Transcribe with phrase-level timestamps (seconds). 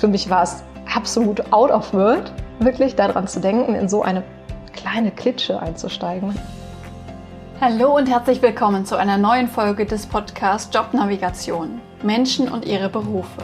[0.00, 0.62] für mich war es
[0.94, 4.22] absolut out of world, wirklich daran zu denken, in so eine
[4.72, 6.34] kleine Klitsche einzusteigen.
[7.60, 13.42] Hallo und herzlich willkommen zu einer neuen Folge des Podcasts Jobnavigation Menschen und ihre Berufe.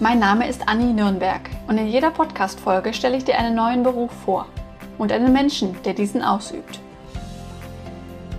[0.00, 4.10] Mein Name ist Anni Nürnberg und in jeder Podcast-Folge stelle ich dir einen neuen Beruf
[4.24, 4.46] vor
[4.98, 6.80] und einen Menschen, der diesen ausübt.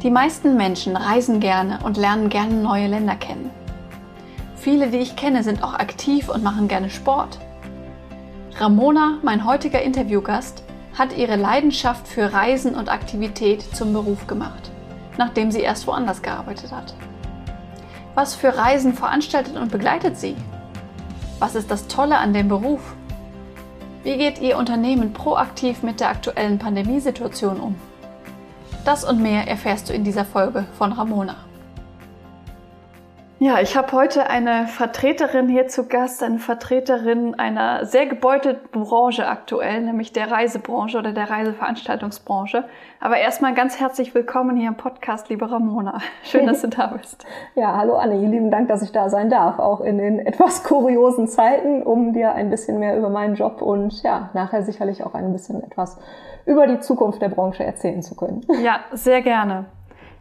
[0.04, 3.50] Die meisten Menschen reisen gerne und lernen gerne neue Länder kennen.
[4.62, 7.40] Viele, die ich kenne, sind auch aktiv und machen gerne Sport.
[8.58, 10.64] Ramona, mein heutiger Interviewgast,
[10.98, 14.70] hat ihre Leidenschaft für Reisen und Aktivität zum Beruf gemacht,
[15.18, 16.94] nachdem sie erst woanders gearbeitet hat.
[18.16, 20.36] Was für Reisen veranstaltet und begleitet sie?
[21.40, 22.82] Was ist das Tolle an dem Beruf?
[24.04, 27.76] Wie geht Ihr Unternehmen proaktiv mit der aktuellen Pandemiesituation um?
[28.84, 31.49] Das und mehr erfährst du in dieser Folge von Ramona.
[33.42, 39.26] Ja, ich habe heute eine Vertreterin hier zu Gast, eine Vertreterin einer sehr gebeutelten Branche
[39.30, 42.66] aktuell, nämlich der Reisebranche oder der Reiseveranstaltungsbranche.
[43.00, 46.00] Aber erstmal ganz herzlich willkommen hier im Podcast, liebe Ramona.
[46.24, 47.26] Schön, dass du da bist.
[47.56, 51.30] Ja, hallo Anne, lieben Dank, dass ich da sein darf, auch in den etwas kuriosen
[51.30, 55.32] Zeiten, um dir ein bisschen mehr über meinen Job und ja, nachher sicherlich auch ein
[55.32, 55.98] bisschen etwas
[56.46, 58.46] über die Zukunft der Branche erzählen zu können.
[58.62, 59.66] Ja, sehr gerne.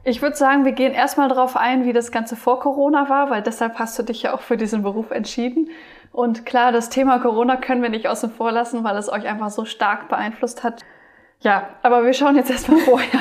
[0.09, 3.43] Ich würde sagen, wir gehen erstmal darauf ein, wie das Ganze vor Corona war, weil
[3.43, 5.69] deshalb hast du dich ja auch für diesen Beruf entschieden.
[6.13, 9.51] Und klar, das Thema Corona können wir nicht außen vor lassen, weil es euch einfach
[9.51, 10.83] so stark beeinflusst hat.
[11.41, 13.21] Ja, aber wir schauen jetzt erstmal vorher.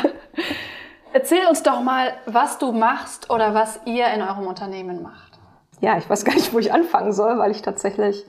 [1.11, 5.33] Erzähl uns doch mal, was du machst oder was ihr in eurem Unternehmen macht.
[5.81, 8.25] Ja, ich weiß gar nicht, wo ich anfangen soll, weil ich tatsächlich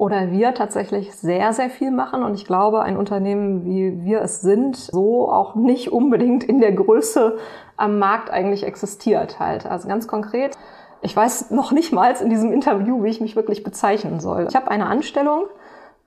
[0.00, 2.22] oder wir tatsächlich sehr, sehr viel machen.
[2.22, 6.72] Und ich glaube, ein Unternehmen, wie wir es sind, so auch nicht unbedingt in der
[6.72, 7.36] Größe
[7.76, 9.66] am Markt eigentlich existiert halt.
[9.66, 10.56] Also ganz konkret,
[11.02, 14.46] ich weiß noch nicht mal in diesem Interview, wie ich mich wirklich bezeichnen soll.
[14.48, 15.44] Ich habe eine Anstellung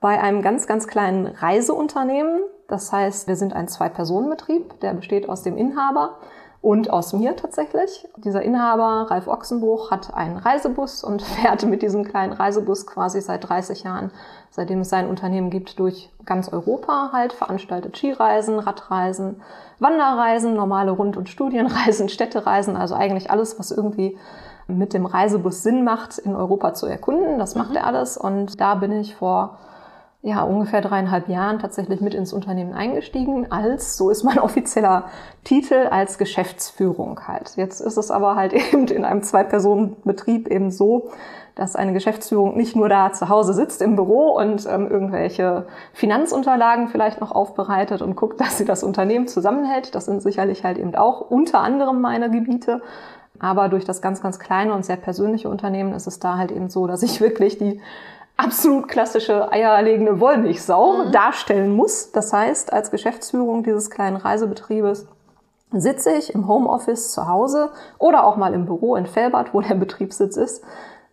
[0.00, 2.40] bei einem ganz, ganz kleinen Reiseunternehmen.
[2.66, 6.18] Das heißt, wir sind ein Zwei-Personen-Betrieb, der besteht aus dem Inhaber
[6.64, 8.08] und aus mir tatsächlich.
[8.16, 13.46] Dieser Inhaber, Ralf Ochsenbruch, hat einen Reisebus und fährt mit diesem kleinen Reisebus quasi seit
[13.46, 14.10] 30 Jahren,
[14.48, 19.42] seitdem es sein Unternehmen gibt, durch ganz Europa halt, veranstaltet Skireisen, Radreisen,
[19.78, 24.16] Wanderreisen, normale Rund- und Studienreisen, Städtereisen, also eigentlich alles, was irgendwie
[24.66, 27.38] mit dem Reisebus Sinn macht, in Europa zu erkunden.
[27.38, 27.76] Das macht mhm.
[27.76, 29.58] er alles und da bin ich vor
[30.24, 35.04] ja, ungefähr dreieinhalb Jahren tatsächlich mit ins Unternehmen eingestiegen, als, so ist mein offizieller
[35.44, 37.52] Titel, als Geschäftsführung halt.
[37.56, 41.10] Jetzt ist es aber halt eben in einem Zwei-Personen-Betrieb eben so,
[41.54, 46.88] dass eine Geschäftsführung nicht nur da zu Hause sitzt im Büro und ähm, irgendwelche Finanzunterlagen
[46.88, 49.94] vielleicht noch aufbereitet und guckt, dass sie das Unternehmen zusammenhält.
[49.94, 52.80] Das sind sicherlich halt eben auch unter anderem meine Gebiete.
[53.40, 56.70] Aber durch das ganz, ganz kleine und sehr persönliche Unternehmen ist es da halt eben
[56.70, 57.82] so, dass ich wirklich die
[58.36, 61.12] absolut klassische eierlegende Wollmilchsau mhm.
[61.12, 62.12] darstellen muss.
[62.12, 65.06] Das heißt, als Geschäftsführung dieses kleinen Reisebetriebes
[65.70, 69.74] sitze ich im Homeoffice zu Hause oder auch mal im Büro in Fellbad, wo der
[69.74, 70.64] Betriebssitz ist,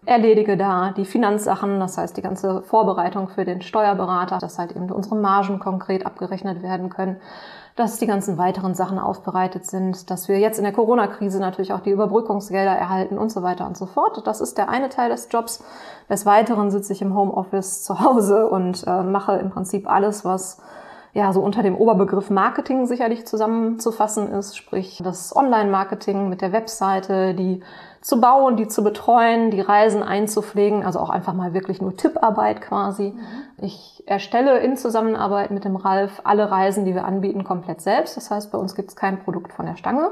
[0.06, 4.92] erledige da die Finanzsachen, das heißt die ganze Vorbereitung für den Steuerberater, dass halt eben
[4.92, 7.18] unsere Margen konkret abgerechnet werden können
[7.82, 11.80] dass die ganzen weiteren Sachen aufbereitet sind, dass wir jetzt in der Corona-Krise natürlich auch
[11.80, 14.26] die Überbrückungsgelder erhalten und so weiter und so fort.
[14.26, 15.64] Das ist der eine Teil des Jobs.
[16.10, 20.62] Des Weiteren sitze ich im Homeoffice zu Hause und äh, mache im Prinzip alles, was
[21.14, 27.34] ja so unter dem Oberbegriff Marketing sicherlich zusammenzufassen ist, sprich das Online-Marketing mit der Webseite,
[27.34, 27.62] die
[28.02, 32.62] zu bauen, die zu betreuen, die Reisen einzupflegen, also auch einfach mal wirklich nur Tipparbeit
[32.62, 33.14] quasi.
[33.16, 33.20] Mhm.
[33.64, 38.18] Ich erstelle in Zusammenarbeit mit dem Ralf alle Reisen, die wir anbieten, komplett selbst.
[38.18, 40.12] Das heißt, bei uns gibt es kein Produkt von der Stange.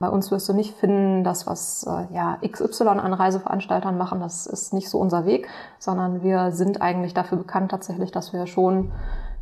[0.00, 4.46] Bei uns wirst du nicht finden, das, was äh, ja, XY an Reiseveranstaltern machen, das
[4.46, 8.92] ist nicht so unser Weg, sondern wir sind eigentlich dafür bekannt tatsächlich, dass wir schon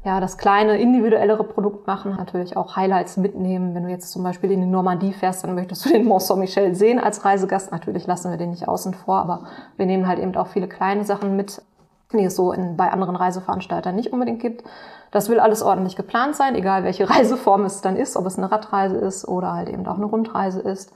[0.07, 3.75] ja, das kleine, individuellere Produkt machen, natürlich auch Highlights mitnehmen.
[3.75, 6.77] Wenn du jetzt zum Beispiel in die Normandie fährst, dann möchtest du den Mont Saint-Michel
[6.77, 7.73] sehen als Reisegast.
[7.73, 9.43] Natürlich lassen wir den nicht außen vor, aber
[9.77, 11.61] wir nehmen halt eben auch viele kleine Sachen mit,
[12.13, 14.63] die es so in, bei anderen Reiseveranstaltern nicht unbedingt gibt.
[15.11, 18.53] Das will alles ordentlich geplant sein, egal welche Reiseform es dann ist, ob es eine
[18.53, 20.93] Radreise ist oder halt eben auch eine Rundreise ist.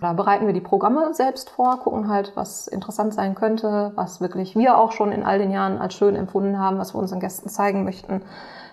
[0.00, 4.56] Da bereiten wir die Programme selbst vor, gucken halt, was interessant sein könnte, was wirklich
[4.56, 7.48] wir auch schon in all den Jahren als schön empfunden haben, was wir unseren Gästen
[7.48, 8.22] zeigen möchten.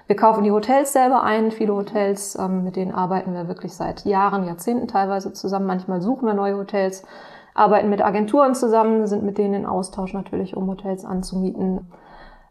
[0.08, 4.04] Wir kaufen die Hotels selber ein, viele Hotels, ähm, mit denen arbeiten wir wirklich seit
[4.04, 5.68] Jahren, Jahrzehnten teilweise zusammen.
[5.68, 7.04] Manchmal suchen wir neue Hotels,
[7.54, 11.92] arbeiten mit Agenturen zusammen, sind mit denen in Austausch natürlich, um Hotels anzumieten.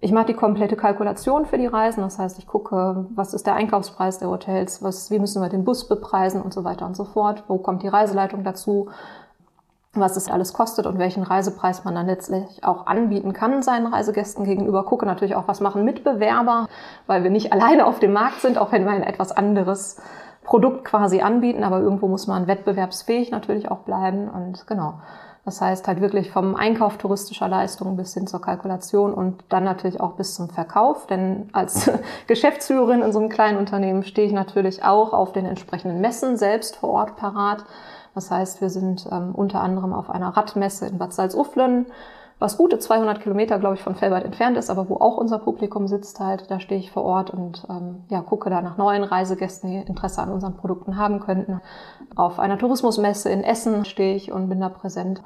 [0.03, 2.01] Ich mache die komplette Kalkulation für die Reisen.
[2.03, 5.65] Das heißt, ich gucke, was ist der Einkaufspreis der Hotels, was, wie müssen wir den
[5.65, 7.45] Bus bepreisen und so weiter und so fort.
[7.49, 8.89] Wo kommt die Reiseleitung dazu?
[9.93, 14.45] was es alles kostet und welchen Reisepreis man dann letztlich auch anbieten kann seinen Reisegästen
[14.45, 14.85] gegenüber.
[14.85, 16.69] Gucke natürlich auch, was machen Mitbewerber,
[17.07, 20.01] weil wir nicht alleine auf dem Markt sind, auch wenn wir ein etwas anderes
[20.45, 25.01] Produkt quasi anbieten, aber irgendwo muss man wettbewerbsfähig natürlich auch bleiben und genau.
[25.45, 30.01] Das heißt halt wirklich vom Einkauf touristischer Leistungen bis hin zur Kalkulation und dann natürlich
[30.01, 31.07] auch bis zum Verkauf.
[31.07, 31.91] Denn als
[32.27, 36.77] Geschäftsführerin in so einem kleinen Unternehmen stehe ich natürlich auch auf den entsprechenden Messen selbst
[36.77, 37.65] vor Ort parat.
[38.15, 41.87] Das heißt, wir sind ähm, unter anderem auf einer Radmesse in Bad Salzuflen,
[42.41, 45.87] was gute 200 Kilometer, glaube ich, von Fellbad entfernt ist, aber wo auch unser Publikum
[45.87, 46.51] sitzt halt.
[46.51, 50.23] Da stehe ich vor Ort und ähm, ja, gucke da nach neuen Reisegästen, die Interesse
[50.23, 51.61] an unseren Produkten haben könnten.
[52.17, 55.23] Auf einer Tourismusmesse in Essen stehe ich und bin da präsent.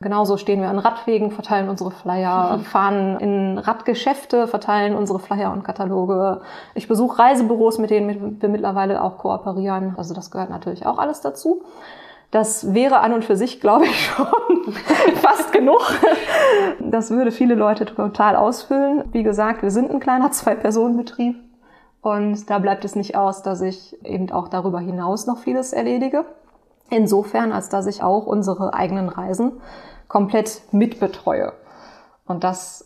[0.00, 5.62] Genauso stehen wir an Radwegen, verteilen unsere Flyer, fahren in Radgeschäfte, verteilen unsere Flyer und
[5.62, 6.40] Kataloge.
[6.74, 9.94] Ich besuche Reisebüros, mit denen wir mittlerweile auch kooperieren.
[9.98, 11.64] Also das gehört natürlich auch alles dazu.
[12.30, 14.74] Das wäre an und für sich, glaube ich, schon
[15.22, 15.80] fast genug.
[16.80, 19.04] Das würde viele Leute total ausfüllen.
[19.12, 21.36] Wie gesagt, wir sind ein kleiner Zwei-Personen-Betrieb.
[22.02, 26.24] Und da bleibt es nicht aus, dass ich eben auch darüber hinaus noch vieles erledige.
[26.88, 29.52] Insofern, als dass ich auch unsere eigenen Reisen
[30.08, 31.52] komplett mitbetreue.
[32.26, 32.85] Und das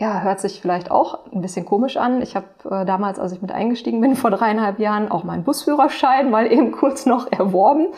[0.00, 2.22] ja, hört sich vielleicht auch ein bisschen komisch an.
[2.22, 6.30] Ich habe äh, damals, als ich mit eingestiegen bin, vor dreieinhalb Jahren auch meinen Busführerschein
[6.30, 7.88] mal eben kurz noch erworben.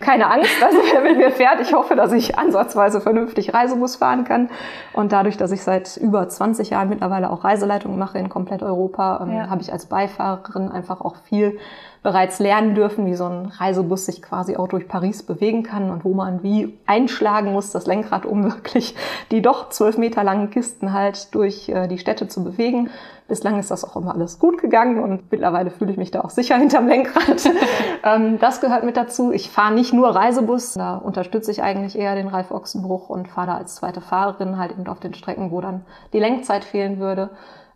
[0.00, 4.24] Keine Angst, also wer mit mir fährt, ich hoffe, dass ich ansatzweise vernünftig Reisebus fahren
[4.24, 4.48] kann.
[4.94, 9.20] Und dadurch, dass ich seit über 20 Jahren mittlerweile auch Reiseleitung mache in komplett Europa,
[9.22, 9.50] ähm, ja.
[9.50, 11.58] habe ich als Beifahrerin einfach auch viel
[12.02, 16.04] bereits lernen dürfen, wie so ein Reisebus sich quasi auch durch Paris bewegen kann und
[16.04, 18.94] wo man wie einschlagen muss, das Lenkrad, um wirklich
[19.30, 22.90] die doch zwölf Meter langen Kisten halt durch äh, die Städte zu bewegen.
[23.28, 26.30] Bislang ist das auch immer alles gut gegangen und mittlerweile fühle ich mich da auch
[26.30, 27.48] sicher hinterm Lenkrad.
[28.02, 29.30] Ähm, das gehört mit dazu.
[29.30, 33.48] Ich fahre nicht nur Reisebus, da unterstütze ich eigentlich eher den Ralf Ochsenbruch und fahre
[33.48, 37.28] da als zweite Fahrerin halt eben auf den Strecken, wo dann die Lenkzeit fehlen würde.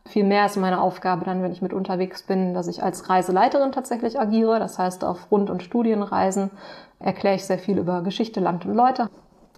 [0.07, 3.73] Viel mehr ist meine Aufgabe dann, wenn ich mit unterwegs bin, dass ich als Reiseleiterin
[3.73, 4.59] tatsächlich agiere.
[4.59, 6.51] Das heißt, auf Rund- und Studienreisen
[6.99, 9.09] erkläre ich sehr viel über Geschichte, Land und Leute.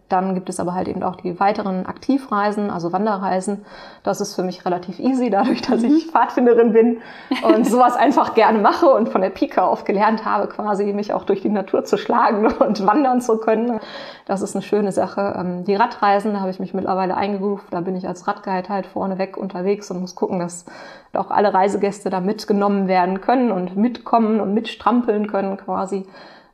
[0.08, 3.64] Dann gibt es aber halt eben auch die weiteren Aktivreisen, also Wanderreisen.
[4.05, 6.11] Das ist für mich relativ easy, dadurch, dass ich mhm.
[6.11, 6.99] Pfadfinderin bin
[7.43, 11.25] und sowas einfach gerne mache und von der Pike auf gelernt habe, quasi mich auch
[11.25, 13.81] durch die Natur zu schlagen und wandern zu können.
[14.26, 15.35] Das ist eine schöne Sache.
[15.38, 17.67] Ähm, die Radreisen, da habe ich mich mittlerweile eingerufen.
[17.73, 20.67] Da bin ich als Radguide halt vorneweg unterwegs und muss gucken, dass
[21.14, 26.06] auch alle Reisegäste da mitgenommen werden können und mitkommen und mitstrampeln können quasi.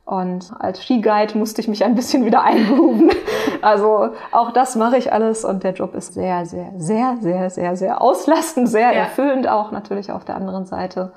[0.05, 3.11] Und als Skiguide musste ich mich ein bisschen wieder eingrooven.
[3.61, 7.77] Also auch das mache ich alles und der Job ist sehr, sehr, sehr, sehr, sehr,
[7.77, 9.03] sehr auslastend, sehr ja.
[9.03, 11.13] erfüllend auch natürlich auf der anderen Seite.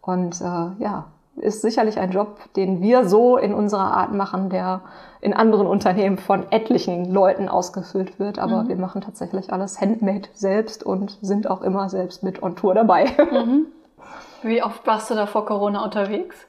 [0.00, 4.80] Und äh, ja, ist sicherlich ein Job, den wir so in unserer Art machen, der
[5.20, 8.38] in anderen Unternehmen von etlichen Leuten ausgefüllt wird.
[8.38, 8.68] Aber mhm.
[8.68, 13.06] wir machen tatsächlich alles handmade selbst und sind auch immer selbst mit on Tour dabei.
[13.30, 13.66] Mhm.
[14.42, 16.46] Wie oft warst du da vor Corona unterwegs?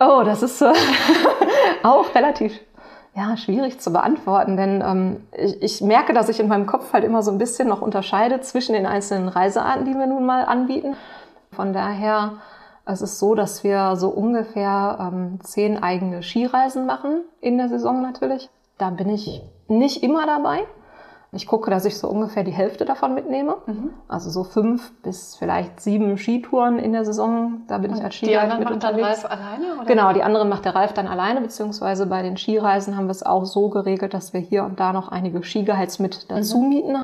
[0.00, 0.72] Oh, das ist äh,
[1.82, 2.58] auch relativ
[3.14, 7.04] ja, schwierig zu beantworten, denn ähm, ich, ich merke, dass ich in meinem Kopf halt
[7.04, 10.96] immer so ein bisschen noch unterscheide zwischen den einzelnen Reisearten, die wir nun mal anbieten.
[11.50, 12.34] Von daher
[12.90, 18.00] es ist so, dass wir so ungefähr ähm, zehn eigene Skireisen machen in der Saison
[18.00, 18.48] natürlich.
[18.78, 20.60] Da bin ich nicht immer dabei.
[21.30, 23.56] Ich gucke, dass ich so ungefähr die Hälfte davon mitnehme.
[23.66, 23.90] Mhm.
[24.08, 27.64] Also so fünf bis vielleicht sieben Skitouren in der Saison.
[27.68, 29.22] Da bin Und ich als Skiguide mit macht unterwegs.
[29.22, 29.74] Dann Ralf alleine?
[29.74, 29.84] Oder?
[29.84, 33.22] Genau, die anderen macht der Ralf dann alleine, beziehungsweise bei den Skireisen haben wir es
[33.22, 36.68] auch so geregelt, dass wir hier und da noch einige Skiguides mit dazu mhm.
[36.70, 36.96] mieten.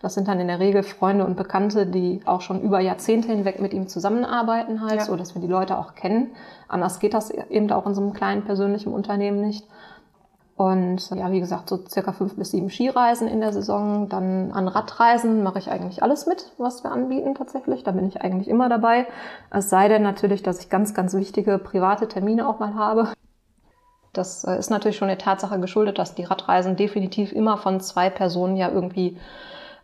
[0.00, 3.60] Das sind dann in der Regel Freunde und Bekannte, die auch schon über Jahrzehnte hinweg
[3.60, 5.04] mit ihm zusammenarbeiten halt, ja.
[5.04, 6.30] so dass wir die Leute auch kennen.
[6.68, 9.66] Anders geht das eben auch in so einem kleinen persönlichen Unternehmen nicht.
[10.56, 14.08] Und ja, wie gesagt, so circa fünf bis sieben Skireisen in der Saison.
[14.08, 17.84] Dann an Radreisen mache ich eigentlich alles mit, was wir anbieten tatsächlich.
[17.84, 19.06] Da bin ich eigentlich immer dabei.
[19.50, 23.08] Es sei denn natürlich, dass ich ganz, ganz wichtige private Termine auch mal habe.
[24.12, 28.10] Das äh, ist natürlich schon der Tatsache geschuldet, dass die Radreisen definitiv immer von zwei
[28.10, 29.16] Personen ja irgendwie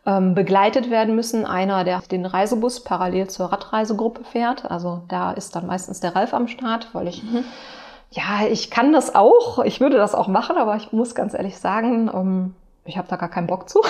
[0.05, 1.47] ähm, begleitet werden müssen.
[1.47, 4.71] Einer, der den Reisebus parallel zur Radreisegruppe fährt.
[4.71, 7.45] Also da ist dann meistens der Ralf am Start, weil ich mhm
[8.11, 9.59] ja, ich kann das auch.
[9.65, 13.09] Ich würde das auch machen, aber ich muss ganz ehrlich sagen, um, ähm, ich habe
[13.09, 13.83] da gar keinen Bock zu,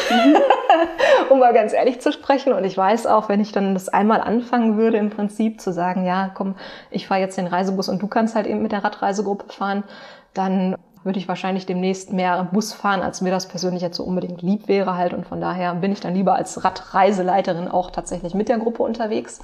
[1.30, 2.52] um mal ganz ehrlich zu sprechen.
[2.52, 6.04] Und ich weiß auch, wenn ich dann das einmal anfangen würde, im Prinzip zu sagen,
[6.04, 6.56] ja, komm,
[6.90, 9.84] ich fahre jetzt den Reisebus und du kannst halt eben mit der Radreisegruppe fahren,
[10.34, 14.42] dann würde ich wahrscheinlich demnächst mehr Bus fahren, als mir das persönlich jetzt so unbedingt
[14.42, 15.14] lieb wäre halt.
[15.14, 19.40] Und von daher bin ich dann lieber als Radreiseleiterin auch tatsächlich mit der Gruppe unterwegs,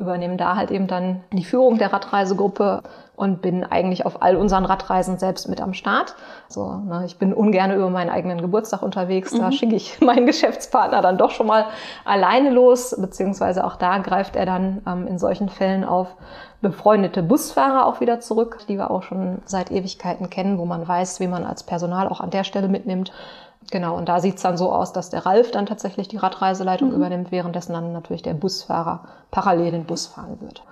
[0.00, 2.82] übernehme da halt eben dann die Führung der Radreisegruppe
[3.14, 6.14] und bin eigentlich auf all unseren Radreisen selbst mit am Start.
[6.48, 9.30] So, ne, ich bin ungern über meinen eigenen Geburtstag unterwegs.
[9.30, 9.52] Da mhm.
[9.52, 11.66] schicke ich meinen Geschäftspartner dann doch schon mal
[12.04, 16.16] alleine los, beziehungsweise auch da greift er dann ähm, in solchen Fällen auf
[16.62, 21.20] befreundete Busfahrer auch wieder zurück, die wir auch schon seit Ewigkeiten kennen, wo man weiß,
[21.20, 23.12] wie man als Personal auch an der Stelle mitnimmt.
[23.70, 26.94] Genau, und da sieht's dann so aus, dass der Ralf dann tatsächlich die Radreiseleitung mhm.
[26.96, 29.00] übernimmt, währenddessen dann natürlich der Busfahrer
[29.30, 30.62] parallel den Bus fahren wird.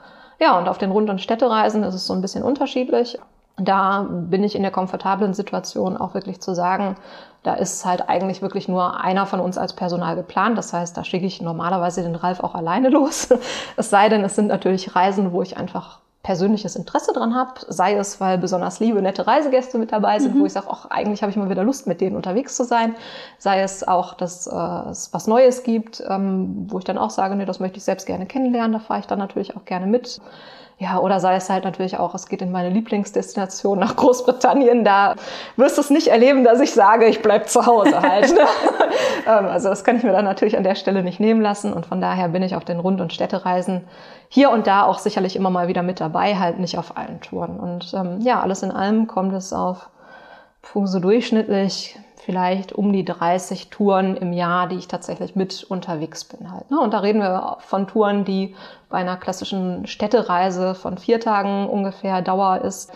[0.40, 3.18] Ja, und auf den Rund- und Städtereisen ist es so ein bisschen unterschiedlich.
[3.56, 6.96] Da bin ich in der komfortablen Situation auch wirklich zu sagen,
[7.42, 10.56] da ist halt eigentlich wirklich nur einer von uns als Personal geplant.
[10.56, 13.28] Das heißt, da schicke ich normalerweise den Ralf auch alleine los.
[13.76, 17.94] Es sei denn, es sind natürlich Reisen, wo ich einfach persönliches Interesse dran habe, sei
[17.94, 20.40] es, weil besonders liebe, nette Reisegäste mit dabei sind, mhm.
[20.40, 22.96] wo ich sage, ach, eigentlich habe ich mal wieder Lust, mit denen unterwegs zu sein,
[23.38, 27.36] sei es auch, dass äh, es was Neues gibt, ähm, wo ich dann auch sage,
[27.36, 30.20] nee, das möchte ich selbst gerne kennenlernen, da fahre ich dann natürlich auch gerne mit.
[30.80, 34.84] Ja, oder sei es halt natürlich auch, es geht in meine Lieblingsdestination nach Großbritannien.
[34.84, 35.16] Da
[35.56, 38.32] wirst du es nicht erleben, dass ich sage, ich bleib zu Hause halt.
[38.32, 38.40] Ne?
[39.26, 41.72] Ähm, also das kann ich mir dann natürlich an der Stelle nicht nehmen lassen.
[41.72, 43.84] Und von daher bin ich auf den Rund- und Städtereisen
[44.28, 47.58] hier und da auch sicherlich immer mal wieder mit dabei, halt nicht auf allen Touren.
[47.58, 49.90] Und ähm, ja, alles in allem kommt es auf
[50.72, 56.52] so durchschnittlich vielleicht um die 30 Touren im Jahr, die ich tatsächlich mit unterwegs bin
[56.52, 56.70] halt.
[56.70, 56.78] Ne?
[56.78, 58.54] Und da reden wir von Touren, die
[58.90, 62.92] bei einer klassischen Städtereise von vier Tagen ungefähr Dauer ist,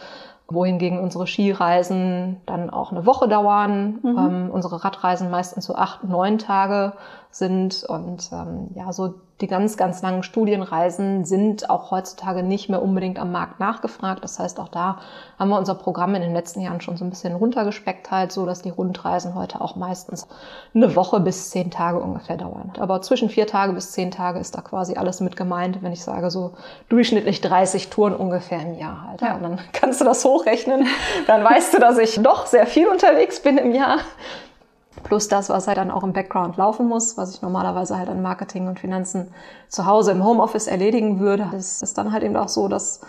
[0.48, 4.18] wohingegen unsere Skireisen dann auch eine Woche dauern, mhm.
[4.18, 6.92] ähm, unsere Radreisen meistens so acht, neun Tage
[7.30, 12.80] sind und ähm, ja, so die ganz, ganz langen Studienreisen sind auch heutzutage nicht mehr
[12.80, 14.22] unbedingt am Markt nachgefragt.
[14.22, 14.98] Das heißt, auch da
[15.38, 18.46] haben wir unser Programm in den letzten Jahren schon so ein bisschen runtergespeckt halt, so
[18.46, 20.28] dass die Rundreisen heute auch meistens
[20.74, 22.72] eine Woche bis zehn Tage ungefähr dauern.
[22.78, 26.04] Aber zwischen vier Tage bis zehn Tage ist da quasi alles mit gemeint, wenn ich
[26.04, 26.52] sage so
[26.88, 29.20] durchschnittlich 30 Touren ungefähr im Jahr halt.
[29.20, 29.34] Ja.
[29.34, 30.86] Und dann kannst du das hochrechnen.
[31.26, 33.98] Dann weißt du, dass ich doch sehr viel unterwegs bin im Jahr
[35.02, 38.22] plus das, was halt dann auch im Background laufen muss, was ich normalerweise halt an
[38.22, 39.32] Marketing und Finanzen
[39.68, 41.50] zu Hause im Homeoffice erledigen würde.
[41.56, 43.00] Es ist dann halt eben auch so, dass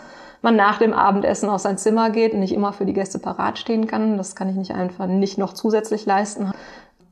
[0.42, 3.58] man nach dem Abendessen auf sein Zimmer geht und nicht immer für die Gäste parat
[3.58, 4.18] stehen kann.
[4.18, 6.52] Das kann ich nicht einfach nicht noch zusätzlich leisten.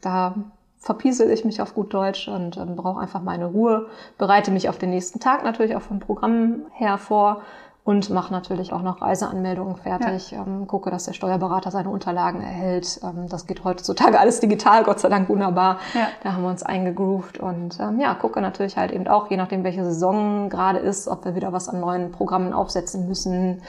[0.01, 0.35] Da
[0.83, 3.87] verpiesel ich mich auf gut Deutsch und ähm, brauche einfach meine Ruhe,
[4.19, 7.43] bereite mich auf den nächsten Tag natürlich auch vom Programm her vor,
[7.85, 10.43] und mache natürlich auch noch Reiseanmeldungen fertig, ja.
[10.43, 13.01] ähm, gucke, dass der Steuerberater seine Unterlagen erhält.
[13.03, 15.79] Ähm, das geht heutzutage alles digital, Gott sei Dank wunderbar.
[15.95, 16.09] Ja.
[16.23, 19.65] Da haben wir uns eingegroovt und ähm, ja, gucke natürlich halt eben auch, je nachdem
[19.65, 23.63] welche Saison gerade ist, ob wir wieder was an neuen Programmen aufsetzen müssen,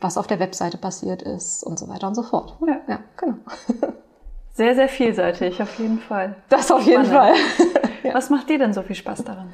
[0.00, 2.56] was auf der Webseite passiert ist und so weiter und so fort.
[2.66, 3.36] Ja, ja genau.
[4.54, 6.34] Sehr, sehr vielseitig, auf jeden Fall.
[6.48, 7.32] Das auf jeden Fall.
[8.12, 9.52] Was macht dir denn so viel Spaß daran?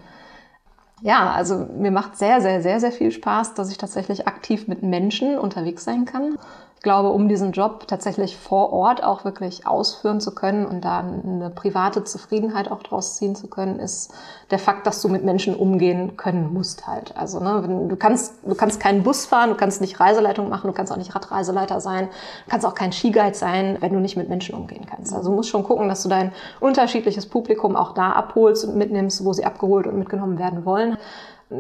[1.05, 4.83] Ja, also mir macht sehr, sehr, sehr, sehr viel Spaß, dass ich tatsächlich aktiv mit
[4.83, 6.39] Menschen unterwegs sein kann
[6.85, 11.51] glaube, um diesen Job tatsächlich vor Ort auch wirklich ausführen zu können und da eine
[11.51, 14.15] private Zufriedenheit auch draus ziehen zu können, ist
[14.53, 17.17] der Fakt, dass du mit Menschen umgehen können musst halt.
[17.17, 20.73] Also ne, du kannst du kannst keinen Bus fahren, du kannst nicht Reiseleitung machen, du
[20.73, 22.09] kannst auch nicht Radreiseleiter sein,
[22.45, 25.13] du kannst auch kein Skiguide sein, wenn du nicht mit Menschen umgehen kannst.
[25.13, 29.25] Also du musst schon gucken, dass du dein unterschiedliches Publikum auch da abholst und mitnimmst,
[29.25, 30.99] wo sie abgeholt und mitgenommen werden wollen.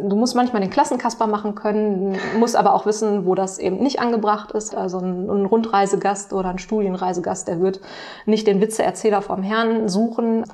[0.03, 4.01] Du musst manchmal den Klassenkasper machen können, musst aber auch wissen, wo das eben nicht
[4.01, 4.75] angebracht ist.
[4.75, 7.81] Also ein, Rundreisegast oder ein Studienreisegast, der wird
[8.27, 10.45] nicht den Witzeerzähler vom Herrn suchen.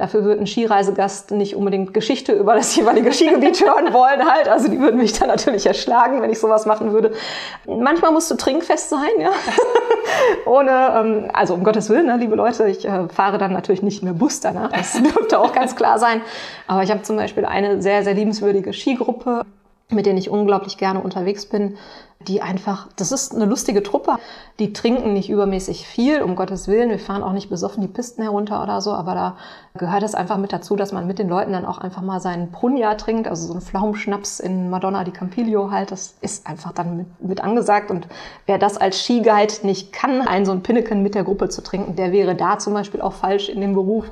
[0.00, 4.48] Dafür wird ein Skireisegast nicht unbedingt Geschichte über das jeweilige Skigebiet hören wollen halt.
[4.48, 7.12] Also die würden mich dann natürlich erschlagen, wenn ich sowas machen würde.
[7.66, 9.28] Manchmal musst du trinkfest sein, ja.
[10.46, 14.02] Ohne, ähm, also um Gottes Willen, ne, liebe Leute, ich äh, fahre dann natürlich nicht
[14.02, 14.72] mehr Bus danach.
[14.72, 16.22] Das dürfte auch ganz klar sein.
[16.66, 19.44] Aber ich habe zum Beispiel eine sehr, sehr liebenswürdige Skigruppe,
[19.90, 21.76] mit denen ich unglaublich gerne unterwegs bin,
[22.28, 24.18] die einfach, das ist eine lustige Truppe.
[24.58, 26.90] Die trinken nicht übermäßig viel, um Gottes Willen.
[26.90, 29.36] Wir fahren auch nicht besoffen die Pisten herunter oder so, aber da
[29.74, 32.52] gehört es einfach mit dazu, dass man mit den Leuten dann auch einfach mal seinen
[32.52, 35.92] Prunja trinkt, also so einen Pflaumenschnaps in Madonna di Campiglio halt.
[35.92, 37.90] Das ist einfach dann mit, mit angesagt.
[37.90, 38.06] Und
[38.44, 41.96] wer das als Skiguide nicht kann, einen so ein Pinneken mit der Gruppe zu trinken,
[41.96, 44.04] der wäre da zum Beispiel auch falsch in dem Beruf.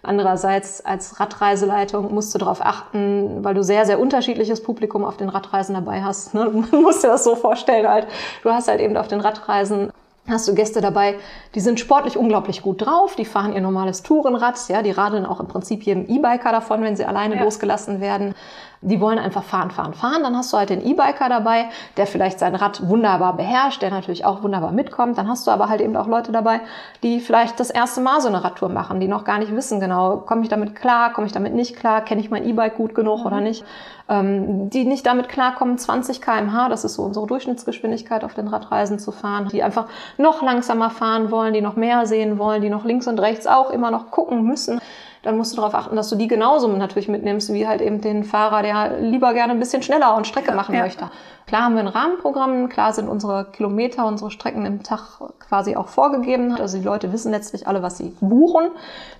[0.00, 5.28] Andererseits als Radreiseleitung musst du darauf achten, weil du sehr, sehr unterschiedliches Publikum auf den
[5.28, 6.34] Radreisen dabei hast.
[6.34, 6.64] Ne?
[6.70, 7.47] Du musst dir das so vorstellen
[7.88, 8.06] halt.
[8.42, 9.92] Du hast halt eben auf den Radreisen
[10.28, 11.16] hast du Gäste dabei,
[11.54, 15.40] die sind sportlich unglaublich gut drauf, die fahren ihr normales Tourenrad, ja, die radeln auch
[15.40, 17.44] im Prinzip jedem E-Biker davon, wenn sie alleine ja.
[17.44, 18.34] losgelassen werden.
[18.80, 20.22] Die wollen einfach fahren, fahren, fahren.
[20.22, 24.24] Dann hast du halt den E-Biker dabei, der vielleicht sein Rad wunderbar beherrscht, der natürlich
[24.24, 25.18] auch wunderbar mitkommt.
[25.18, 26.60] Dann hast du aber halt eben auch Leute dabei,
[27.02, 30.18] die vielleicht das erste Mal so eine Radtour machen, die noch gar nicht wissen genau,
[30.18, 33.20] komme ich damit klar, komme ich damit nicht klar, kenne ich mein E-Bike gut genug
[33.20, 33.26] mhm.
[33.26, 33.64] oder nicht.
[34.08, 38.98] Ähm, die nicht damit klarkommen, 20 kmh, das ist so unsere Durchschnittsgeschwindigkeit auf den Radreisen
[38.98, 42.84] zu fahren, die einfach noch langsamer fahren wollen, die noch mehr sehen wollen, die noch
[42.84, 44.80] links und rechts auch immer noch gucken müssen
[45.28, 48.24] dann musst du darauf achten, dass du die genauso natürlich mitnimmst, wie halt eben den
[48.24, 50.80] Fahrer, der lieber gerne ein bisschen schneller und Strecke machen ja.
[50.80, 51.10] möchte.
[51.46, 55.88] Klar haben wir ein Rahmenprogramm, klar sind unsere Kilometer, unsere Strecken im Tag quasi auch
[55.88, 56.56] vorgegeben.
[56.58, 58.70] Also die Leute wissen letztlich alle, was sie buchen.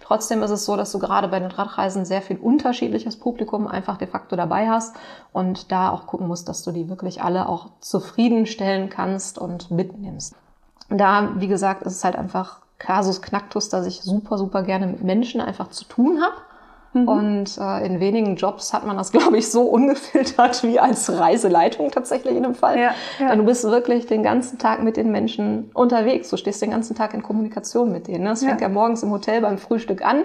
[0.03, 3.99] Trotzdem ist es so, dass du gerade bei den Radreisen sehr viel unterschiedliches Publikum einfach
[3.99, 4.97] de facto dabei hast
[5.35, 10.35] und da auch gucken musst, dass du die wirklich alle auch zufriedenstellen kannst und mitnimmst.
[10.89, 15.03] Da, wie gesagt, ist es halt einfach Kasus Knacktus, dass ich super, super gerne mit
[15.03, 16.37] Menschen einfach zu tun habe.
[16.93, 17.09] Mhm.
[17.09, 21.91] Und äh, in wenigen Jobs hat man das, glaube ich, so ungefiltert wie als Reiseleitung
[21.91, 22.79] tatsächlich in dem Fall.
[22.79, 23.29] Ja, ja.
[23.29, 26.31] Denn du bist wirklich den ganzen Tag mit den Menschen unterwegs.
[26.31, 28.25] Du stehst den ganzen Tag in Kommunikation mit denen.
[28.25, 30.25] Das fängt ja, ja morgens im Hotel beim Frühstück an.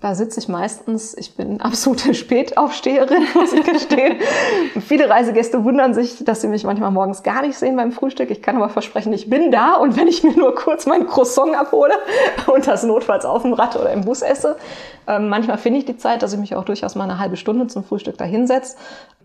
[0.00, 4.18] Da sitze ich meistens, ich bin absolute Spätaufsteherin, muss ich gestehen.
[4.80, 8.30] Viele Reisegäste wundern sich, dass sie mich manchmal morgens gar nicht sehen beim Frühstück.
[8.30, 11.56] Ich kann aber versprechen, ich bin da und wenn ich mir nur kurz mein Croissant
[11.56, 11.94] abhole
[12.46, 14.56] und das notfalls auf dem Rad oder im Bus esse,
[15.08, 17.66] ähm, manchmal finde ich die Zeit, dass ich mich auch durchaus mal eine halbe Stunde
[17.66, 18.76] zum Frühstück da hinsetze.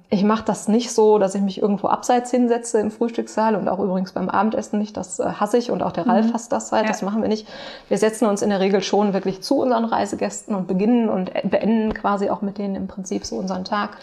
[0.10, 3.80] Ich mache das nicht so, dass ich mich irgendwo abseits hinsetze im Frühstückssaal und auch
[3.80, 4.96] übrigens beim Abendessen nicht.
[4.96, 6.34] Das äh, hasse ich und auch der Ralf mhm.
[6.34, 6.84] hasst das halt.
[6.84, 6.90] Ja.
[6.90, 7.48] Das machen wir nicht.
[7.90, 11.94] Wir setzen uns in der Regel schon wirklich zu unseren Reisegästen und beginnen und beenden
[11.94, 13.98] quasi auch mit denen im Prinzip so unseren Tag.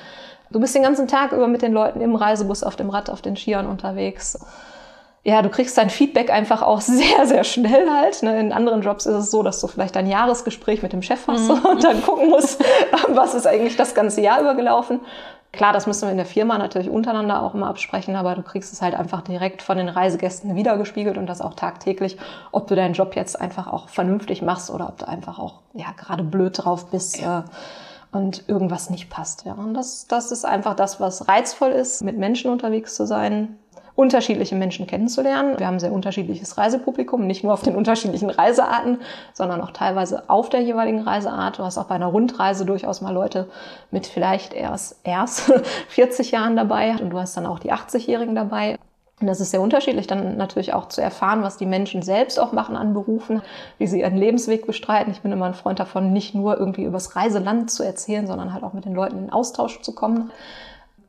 [0.50, 3.22] Du bist den ganzen Tag über mit den Leuten im Reisebus, auf dem Rad, auf
[3.22, 4.38] den Skiern unterwegs
[5.22, 8.22] ja, du kriegst dein Feedback einfach auch sehr, sehr schnell halt.
[8.22, 8.38] Ne?
[8.40, 11.48] In anderen Jobs ist es so, dass du vielleicht dein Jahresgespräch mit dem Chef hast
[11.48, 11.64] mhm.
[11.70, 12.62] und dann gucken musst,
[13.08, 15.00] was ist eigentlich das ganze Jahr über gelaufen.
[15.52, 18.72] Klar, das müssen wir in der Firma natürlich untereinander auch immer absprechen, aber du kriegst
[18.72, 22.18] es halt einfach direkt von den Reisegästen wiedergespiegelt und das auch tagtäglich,
[22.52, 25.90] ob du deinen Job jetzt einfach auch vernünftig machst oder ob du einfach auch ja
[25.96, 27.20] gerade blöd drauf bist.
[27.20, 27.42] Äh,
[28.12, 29.44] und irgendwas nicht passt.
[29.44, 29.52] Ja.
[29.52, 33.56] Und das, das ist einfach das, was reizvoll ist, mit Menschen unterwegs zu sein,
[33.94, 35.58] unterschiedliche Menschen kennenzulernen.
[35.58, 38.98] Wir haben sehr unterschiedliches Reisepublikum, nicht nur auf den unterschiedlichen Reisearten,
[39.32, 41.58] sondern auch teilweise auf der jeweiligen Reiseart.
[41.58, 43.48] Du hast auch bei einer Rundreise durchaus mal Leute
[43.90, 45.52] mit vielleicht erst, erst
[45.88, 48.78] 40 Jahren dabei und du hast dann auch die 80-Jährigen dabei.
[49.20, 52.52] Und das ist sehr unterschiedlich, dann natürlich auch zu erfahren, was die Menschen selbst auch
[52.52, 53.42] machen an Berufen,
[53.76, 55.12] wie sie ihren Lebensweg bestreiten.
[55.12, 58.64] Ich bin immer ein Freund davon, nicht nur irgendwie übers Reiseland zu erzählen, sondern halt
[58.64, 60.30] auch mit den Leuten in Austausch zu kommen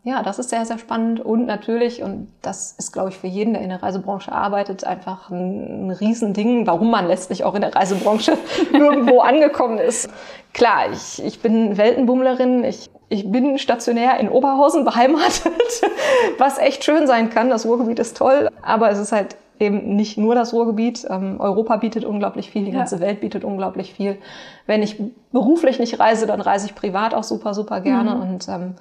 [0.04, 3.54] ja, das ist sehr, sehr spannend und natürlich, und das ist, glaube ich, für jeden,
[3.54, 7.76] der in der Reisebranche arbeitet, einfach ein, ein Riesending, warum man letztlich auch in der
[7.76, 8.36] Reisebranche
[8.74, 10.10] irgendwo angekommen ist.
[10.54, 15.54] Klar, ich, ich bin Weltenbummlerin, ich, ich bin stationär in Oberhausen beheimatet,
[16.40, 17.52] was echt schön sein kann.
[17.52, 21.08] Das Ruhrgebiet ist toll, aber es ist halt eben nicht nur das Ruhrgebiet.
[21.10, 23.02] Ähm, Europa bietet unglaublich viel, die ganze ja.
[23.02, 24.18] Welt bietet unglaublich viel.
[24.66, 28.22] Wenn ich beruflich nicht reise, dann reise ich privat auch super, super gerne mhm.
[28.22, 28.76] und ähm,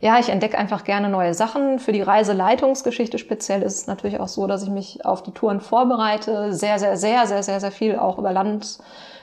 [0.00, 1.78] ja, ich entdecke einfach gerne neue Sachen.
[1.78, 5.60] Für die Reiseleitungsgeschichte speziell ist es natürlich auch so, dass ich mich auf die Touren
[5.60, 6.52] vorbereite.
[6.52, 8.32] Sehr, sehr, sehr, sehr, sehr, sehr viel auch über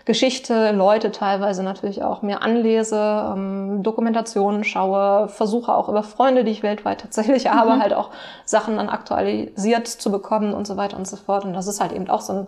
[0.10, 6.50] Landgeschichte, Leute teilweise natürlich auch mir anlese, ähm, Dokumentationen schaue, versuche auch über Freunde, die
[6.50, 7.52] ich weltweit tatsächlich mhm.
[7.52, 8.10] habe, halt auch
[8.44, 11.46] Sachen dann aktualisiert zu bekommen und so weiter und so fort.
[11.46, 12.48] Und das ist halt eben auch so ein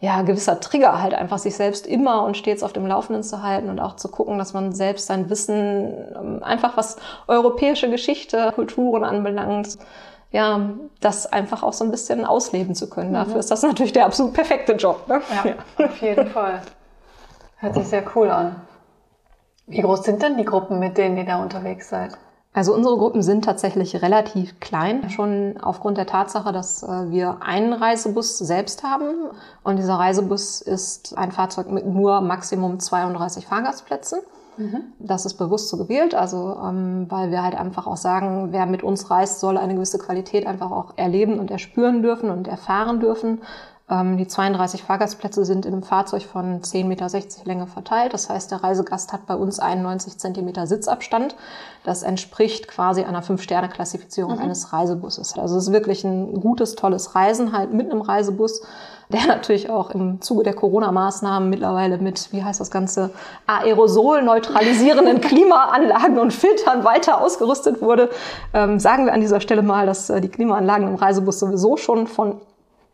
[0.00, 3.70] ja, gewisser Trigger halt einfach, sich selbst immer und stets auf dem Laufenden zu halten
[3.70, 9.02] und auch zu gucken, dass man selbst sein Wissen ähm, einfach was europäische Geschichte, Kulturen
[9.02, 9.78] anbelangt,
[10.30, 10.60] ja,
[11.00, 13.14] das einfach auch so ein bisschen ausleben zu können.
[13.14, 13.40] Dafür mhm.
[13.40, 15.08] ist das natürlich der absolut perfekte Job.
[15.08, 15.22] Ne?
[15.34, 16.60] Ja, ja, auf jeden Fall.
[17.58, 18.56] Hört sich sehr cool an.
[19.66, 22.16] Wie groß sind denn die Gruppen, mit denen ihr da unterwegs seid?
[22.54, 27.72] Also unsere Gruppen sind tatsächlich relativ klein, schon aufgrund der Tatsache, dass äh, wir einen
[27.72, 29.30] Reisebus selbst haben.
[29.62, 34.20] Und dieser Reisebus ist ein Fahrzeug mit nur Maximum 32 Fahrgastplätzen.
[34.56, 34.92] Mhm.
[34.98, 38.82] Das ist bewusst so gewählt, also ähm, weil wir halt einfach auch sagen, wer mit
[38.82, 43.40] uns reist, soll eine gewisse Qualität einfach auch erleben und erspüren dürfen und erfahren dürfen.
[43.90, 47.08] Ähm, die 32 Fahrgastplätze sind in einem Fahrzeug von 10,60 Meter
[47.44, 48.12] Länge verteilt.
[48.12, 51.36] Das heißt, der Reisegast hat bei uns 91 Zentimeter Sitzabstand.
[51.84, 54.42] Das entspricht quasi einer Fünf-Sterne-Klassifizierung mhm.
[54.42, 55.38] eines Reisebusses.
[55.38, 58.60] Also es ist wirklich ein gutes, tolles Reisen halt mit einem Reisebus,
[59.10, 63.10] der natürlich auch im Zuge der Corona-Maßnahmen mittlerweile mit, wie heißt das Ganze,
[63.46, 68.10] Aerosol-neutralisierenden Klimaanlagen und Filtern weiter ausgerüstet wurde.
[68.52, 72.06] Ähm, sagen wir an dieser Stelle mal, dass äh, die Klimaanlagen im Reisebus sowieso schon
[72.06, 72.42] von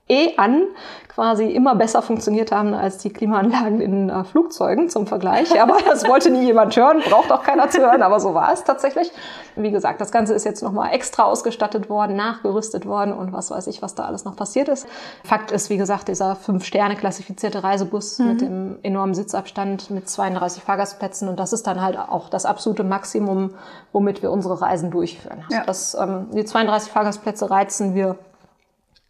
[0.08, 0.64] eh an
[1.08, 5.60] quasi immer besser funktioniert haben als die Klimaanlagen in äh, Flugzeugen zum Vergleich.
[5.62, 8.64] Aber das wollte nie jemand hören, braucht auch keiner zu hören, aber so war es
[8.64, 9.10] tatsächlich.
[9.54, 13.68] Wie gesagt, das Ganze ist jetzt nochmal extra ausgestattet worden, nachgerüstet worden und was weiß
[13.68, 14.86] ich, was da alles noch passiert ist.
[15.24, 18.26] Fakt ist, wie gesagt, dieser fünf Sterne klassifizierte Reisebus mhm.
[18.26, 22.82] mit dem enormen Sitzabstand mit 32 Fahrgastplätzen und das ist dann halt auch das absolute
[22.82, 23.54] Maximum,
[23.92, 25.44] womit wir unsere Reisen durchführen.
[25.50, 25.62] Ja.
[25.64, 28.18] Das, ähm, die 32 Fahrgastplätze reizen wir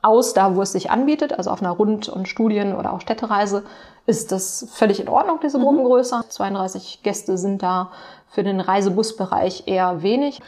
[0.05, 3.65] aus, da wo es sich anbietet, also auf einer Rund- und Studien- oder auch Städtereise,
[4.07, 5.63] ist das völlig in Ordnung, diese mhm.
[5.63, 6.17] Gruppengröße.
[6.17, 6.31] Mhm.
[6.31, 7.91] 32 Gäste sind da
[8.29, 10.41] für den Reisebusbereich eher wenig.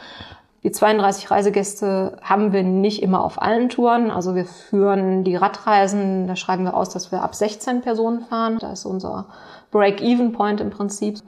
[0.63, 4.11] Die 32 Reisegäste haben wir nicht immer auf allen Touren.
[4.11, 8.57] Also wir führen die Radreisen, da schreiben wir aus, dass wir ab 16 Personen fahren.
[8.59, 9.27] Da ist unser
[9.71, 11.19] Break-Even-Point im Prinzip.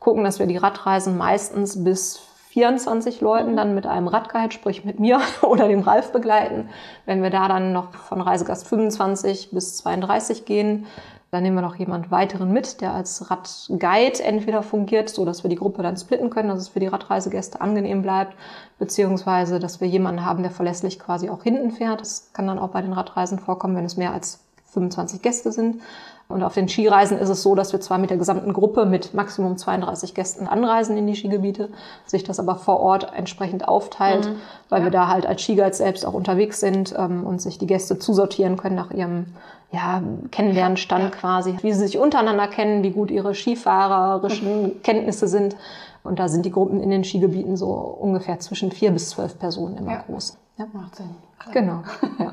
[0.00, 5.00] Gucken, dass wir die Radreisen meistens bis 24 Leuten dann mit einem Radguide, sprich mit
[5.00, 6.68] mir oder dem Ralf begleiten.
[7.06, 10.86] Wenn wir da dann noch von Reisegast 25 bis 32 gehen,
[11.30, 15.50] dann nehmen wir noch jemand weiteren mit, der als Radguide entweder fungiert, so dass wir
[15.50, 18.34] die Gruppe dann splitten können, dass es für die Radreisegäste angenehm bleibt,
[18.78, 22.00] beziehungsweise dass wir jemanden haben, der verlässlich quasi auch hinten fährt.
[22.00, 24.47] Das kann dann auch bei den Radreisen vorkommen, wenn es mehr als
[24.78, 25.80] 25 Gäste sind.
[26.28, 29.14] Und auf den Skireisen ist es so, dass wir zwar mit der gesamten Gruppe mit
[29.14, 31.70] Maximum 32 Gästen anreisen in die Skigebiete,
[32.04, 34.36] sich das aber vor Ort entsprechend aufteilt, mhm.
[34.68, 34.84] weil ja.
[34.84, 38.58] wir da halt als Skiguides selbst auch unterwegs sind ähm, und sich die Gäste zusortieren
[38.58, 39.26] können nach ihrem
[39.70, 41.10] ja, Kennenlernstand ja.
[41.10, 44.82] quasi, wie sie sich untereinander kennen, wie gut ihre skifahrerischen mhm.
[44.82, 45.56] Kenntnisse sind.
[46.04, 49.78] Und da sind die Gruppen in den Skigebieten so ungefähr zwischen vier bis zwölf Personen
[49.78, 50.04] immer ja.
[50.06, 50.36] groß.
[50.58, 51.27] Ja, macht Sinn.
[51.52, 51.82] Genau.
[52.18, 52.32] Ja.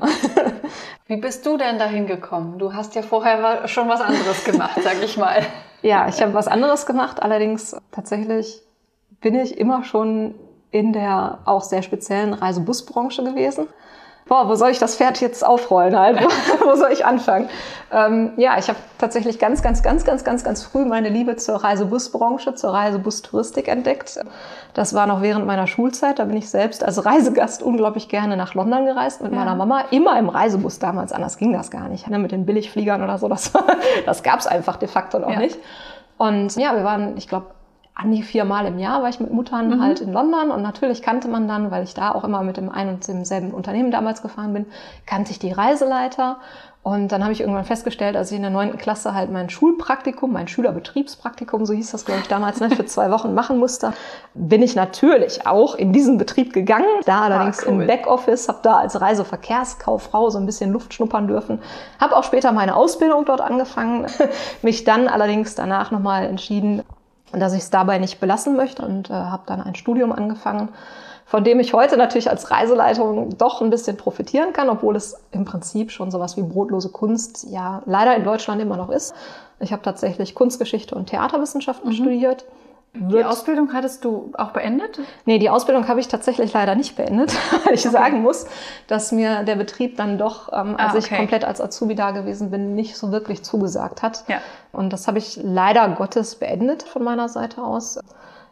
[1.06, 2.58] Wie bist du denn dahin gekommen?
[2.58, 5.42] Du hast ja vorher schon was anderes gemacht, sag ich mal.
[5.82, 7.22] Ja, ich habe was anderes gemacht.
[7.22, 8.62] Allerdings tatsächlich
[9.20, 10.34] bin ich immer schon
[10.72, 13.68] in der auch sehr speziellen Reisebusbranche gewesen
[14.28, 16.20] boah, wo soll ich das Pferd jetzt aufrollen halt?
[16.20, 16.26] Wo,
[16.66, 17.48] wo soll ich anfangen?
[17.92, 21.56] Ähm, ja, ich habe tatsächlich ganz, ganz, ganz, ganz, ganz, ganz früh meine Liebe zur
[21.56, 24.18] Reisebusbranche, zur Reisebustouristik entdeckt.
[24.74, 26.18] Das war noch während meiner Schulzeit.
[26.18, 29.38] Da bin ich selbst als Reisegast unglaublich gerne nach London gereist mit ja.
[29.38, 29.84] meiner Mama.
[29.90, 31.12] Immer im Reisebus damals.
[31.12, 32.08] Anders ging das gar nicht.
[32.08, 32.18] Ne?
[32.18, 33.28] Mit den Billigfliegern oder so.
[33.28, 33.52] Das,
[34.06, 35.38] das gab es einfach de facto noch ja.
[35.38, 35.58] nicht.
[36.18, 37.46] Und ja, wir waren, ich glaube,
[37.98, 39.82] an die viermal im Jahr war ich mit Muttern mhm.
[39.82, 42.70] halt in London und natürlich kannte man dann, weil ich da auch immer mit dem
[42.70, 44.66] einen und demselben Unternehmen damals gefahren bin,
[45.06, 46.36] kannte ich die Reiseleiter
[46.82, 50.30] und dann habe ich irgendwann festgestellt, als ich in der neunten Klasse halt mein Schulpraktikum,
[50.30, 53.94] mein Schülerbetriebspraktikum, so hieß das glaube ich damals, ne, für zwei Wochen machen musste,
[54.34, 57.80] bin ich natürlich auch in diesen Betrieb gegangen, da allerdings ah, cool.
[57.80, 61.60] im Backoffice, habe da als Reiseverkehrskauffrau so ein bisschen Luft schnuppern dürfen,
[61.98, 64.06] habe auch später meine Ausbildung dort angefangen,
[64.62, 66.82] mich dann allerdings danach nochmal entschieden,
[67.32, 70.68] dass ich es dabei nicht belassen möchte und äh, habe dann ein Studium angefangen,
[71.24, 75.44] von dem ich heute natürlich als Reiseleitung doch ein bisschen profitieren kann, obwohl es im
[75.44, 79.14] Prinzip schon sowas wie brotlose Kunst ja leider in Deutschland immer noch ist.
[79.58, 81.94] Ich habe tatsächlich Kunstgeschichte und Theaterwissenschaften mhm.
[81.94, 82.44] studiert
[82.98, 85.00] die Ausbildung hattest du auch beendet?
[85.24, 87.32] Nee, die Ausbildung habe ich tatsächlich leider nicht beendet,
[87.64, 87.90] weil ich okay.
[87.90, 88.46] sagen muss,
[88.86, 90.98] dass mir der Betrieb dann doch, ähm, als ah, okay.
[90.98, 94.24] ich komplett als Azubi da gewesen bin, nicht so wirklich zugesagt hat.
[94.28, 94.38] Ja.
[94.72, 97.98] Und das habe ich leider Gottes beendet von meiner Seite aus.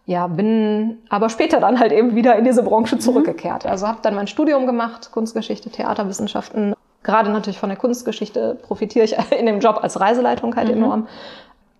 [0.07, 3.01] Ja, bin aber später dann halt eben wieder in diese Branche mhm.
[3.01, 3.65] zurückgekehrt.
[3.65, 3.71] Mhm.
[3.71, 6.75] Also habe dann mein Studium gemacht, Kunstgeschichte, Theaterwissenschaften.
[7.03, 10.75] Gerade natürlich von der Kunstgeschichte profitiere ich in dem Job als Reiseleitung halt mhm.
[10.75, 11.09] enorm.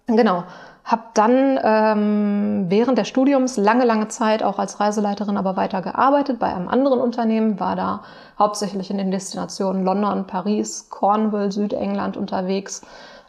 [0.07, 0.45] Genau.
[0.85, 6.39] Habe dann ähm, während des Studiums lange, lange Zeit auch als Reiseleiterin aber weiter gearbeitet
[6.39, 8.03] bei einem anderen Unternehmen, war da
[8.39, 12.83] hauptsächlich in den Destinationen London, Paris, Cornwall, Südengland unterwegs.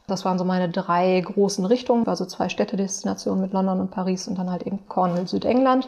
[0.06, 4.38] Das waren so meine drei großen Richtungen, also zwei Städtedestinationen mit London und Paris und
[4.38, 5.88] dann halt eben Cornwall, Südengland.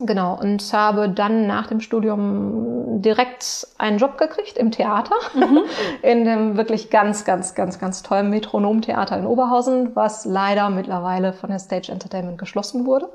[0.00, 5.60] Genau, und habe dann nach dem Studium direkt einen Job gekriegt im Theater, mhm.
[6.02, 11.50] in dem wirklich ganz, ganz, ganz, ganz tollen Metronomtheater in Oberhausen, was leider mittlerweile von
[11.50, 13.08] der Stage Entertainment geschlossen wurde.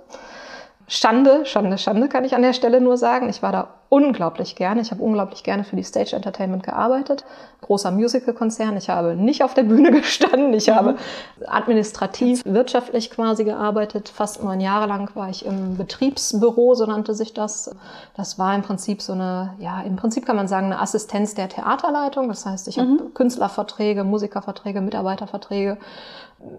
[0.91, 3.29] Schande, Schande, Schande kann ich an der Stelle nur sagen.
[3.29, 4.81] Ich war da unglaublich gerne.
[4.81, 7.25] Ich habe unglaublich gerne für die Stage Entertainment gearbeitet.
[7.61, 8.75] Großer Musical-Konzern.
[8.75, 10.51] Ich habe nicht auf der Bühne gestanden.
[10.55, 10.73] Ich mhm.
[10.73, 10.95] habe
[11.45, 14.09] administrativ, wirtschaftlich quasi gearbeitet.
[14.09, 17.69] Fast neun Jahre lang war ich im Betriebsbüro, so nannte sich das.
[18.15, 21.49] Das war im Prinzip so eine, ja, im Prinzip kann man sagen, eine Assistenz der
[21.49, 22.29] Theaterleitung.
[22.29, 22.81] Das heißt, ich mhm.
[22.81, 25.77] habe Künstlerverträge, Musikerverträge, Mitarbeiterverträge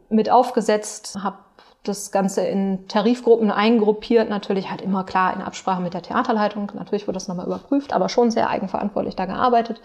[0.09, 1.37] mit aufgesetzt, habe
[1.83, 6.71] das Ganze in Tarifgruppen eingruppiert, natürlich halt immer klar in Absprache mit der Theaterleitung.
[6.75, 9.81] Natürlich wurde das nochmal überprüft, aber schon sehr eigenverantwortlich da gearbeitet.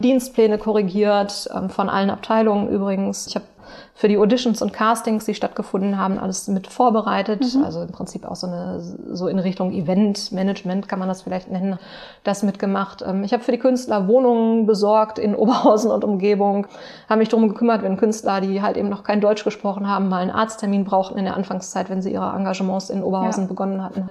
[0.00, 3.28] Dienstpläne korrigiert, ähm, von allen Abteilungen übrigens.
[3.28, 3.46] Ich habe
[3.94, 7.42] für die Auditions und Castings, die stattgefunden haben, alles mit vorbereitet.
[7.54, 7.64] Mhm.
[7.64, 11.78] Also im Prinzip auch so eine, so in Richtung Event-Management kann man das vielleicht nennen,
[12.24, 13.02] das mitgemacht.
[13.06, 16.66] Ähm, ich habe für die Künstler Wohnungen besorgt in Oberhausen und Umgebung,
[17.08, 20.22] habe mich darum gekümmert, wenn Künstler, die halt eben noch kein Deutsch gesprochen haben, mal
[20.22, 23.48] einen Arzttermin brauchten in der Anfangszeit, wenn sie ihre Engagements in Oberhausen ja.
[23.48, 24.10] begonnen hatten.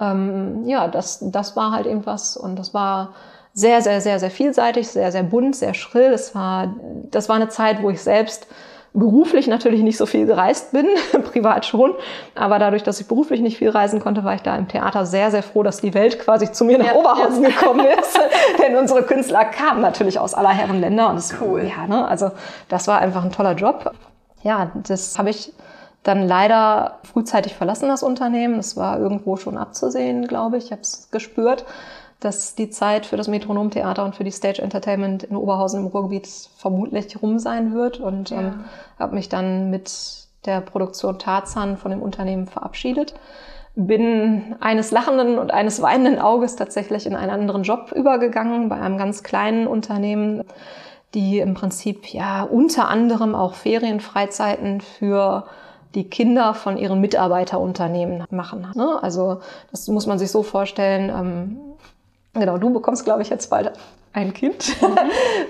[0.00, 3.10] Ähm, ja, das, das war halt eben was und das war
[3.52, 6.12] sehr, sehr, sehr, sehr vielseitig, sehr, sehr bunt, sehr schrill.
[6.12, 6.74] Es war,
[7.10, 8.46] das war eine Zeit, wo ich selbst
[8.92, 10.86] beruflich natürlich nicht so viel gereist bin,
[11.32, 11.94] privat schon,
[12.34, 15.30] aber dadurch, dass ich beruflich nicht viel reisen konnte, war ich da im Theater sehr,
[15.30, 17.48] sehr froh, dass die Welt quasi zu mir nach ja, Oberhausen ja.
[17.50, 18.18] gekommen ist,
[18.58, 21.62] denn unsere Künstler kamen natürlich aus aller Herren Länder und das, cool.
[21.62, 22.32] Ja, ne, also
[22.68, 23.92] das war einfach ein toller Job.
[24.42, 25.52] Ja, das habe ich
[26.02, 28.56] dann leider frühzeitig verlassen, das Unternehmen.
[28.56, 30.66] Das war irgendwo schon abzusehen, glaube ich.
[30.66, 31.64] Ich habe es gespürt
[32.20, 36.28] dass die Zeit für das Metronomtheater und für die Stage Entertainment in Oberhausen im Ruhrgebiet
[36.56, 38.40] vermutlich rum sein wird und ja.
[38.40, 38.64] ähm,
[38.98, 39.90] habe mich dann mit
[40.44, 43.14] der Produktion Tarzan von dem Unternehmen verabschiedet.
[43.74, 48.98] Bin eines lachenden und eines weinenden Auges tatsächlich in einen anderen Job übergegangen, bei einem
[48.98, 50.44] ganz kleinen Unternehmen,
[51.14, 55.46] die im Prinzip ja unter anderem auch Ferienfreizeiten für
[55.94, 58.66] die Kinder von ihren Mitarbeiterunternehmen machen.
[58.74, 58.98] Ne?
[59.02, 61.69] Also das muss man sich so vorstellen.
[62.34, 63.72] Genau, du bekommst, glaube ich, jetzt bald
[64.12, 64.96] ein Kind, mhm.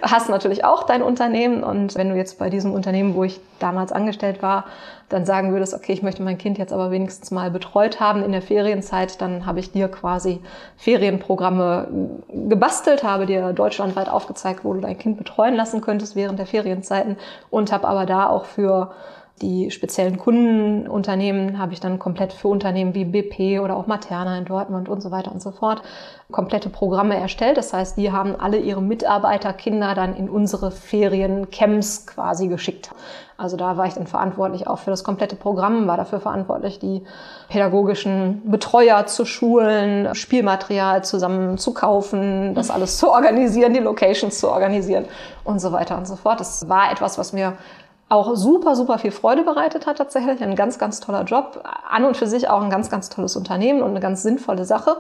[0.03, 3.91] hast natürlich auch dein Unternehmen und wenn du jetzt bei diesem Unternehmen, wo ich damals
[3.91, 4.67] angestellt war,
[5.09, 8.33] dann sagen würdest, okay, ich möchte mein Kind jetzt aber wenigstens mal betreut haben in
[8.33, 10.41] der Ferienzeit, dann habe ich dir quasi
[10.77, 11.89] Ferienprogramme
[12.29, 17.17] gebastelt, habe dir deutschlandweit aufgezeigt, wo du dein Kind betreuen lassen könntest während der Ferienzeiten
[17.49, 18.93] und habe aber da auch für
[19.43, 24.45] die speziellen Kundenunternehmen habe ich dann komplett für Unternehmen wie BP oder auch Materna in
[24.45, 25.83] Dortmund und so weiter und so fort
[26.31, 27.57] komplette Programme erstellt.
[27.57, 32.91] Das heißt, die haben alle ihre Mitarbeiterkinder dann in unsere Feriencamps quasi geschickt.
[33.37, 37.03] Also da war ich dann verantwortlich auch für das komplette Programm, war dafür verantwortlich, die
[37.49, 44.51] pädagogischen Betreuer zu schulen, Spielmaterial zusammen zu kaufen, das alles zu organisieren, die Locations zu
[44.51, 45.07] organisieren
[45.43, 46.39] und so weiter und so fort.
[46.39, 47.55] Das war etwas, was mir
[48.11, 50.43] auch super, super viel Freude bereitet hat tatsächlich.
[50.43, 51.63] Ein ganz, ganz toller Job.
[51.89, 54.97] An und für sich auch ein ganz, ganz tolles Unternehmen und eine ganz sinnvolle Sache.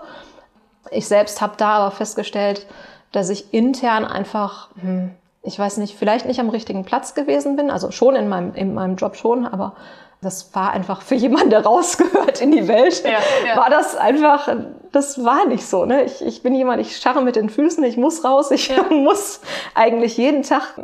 [0.91, 2.67] Ich selbst habe da aber festgestellt,
[3.11, 5.11] dass ich intern einfach, hm,
[5.43, 7.69] ich weiß nicht, vielleicht nicht am richtigen Platz gewesen bin.
[7.69, 9.75] Also schon in meinem, in meinem Job schon, aber
[10.23, 13.57] das war einfach für jemanden, der rausgehört in die Welt, ja, ja.
[13.57, 14.49] war das einfach,
[14.93, 15.85] das war nicht so.
[15.85, 16.05] Ne?
[16.05, 18.85] Ich, ich bin jemand, ich scharre mit den Füßen, ich muss raus, ich ja.
[18.91, 19.41] muss
[19.75, 20.75] eigentlich jeden Tag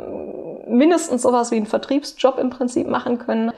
[0.69, 3.51] mindestens sowas wie einen Vertriebsjob im Prinzip machen können.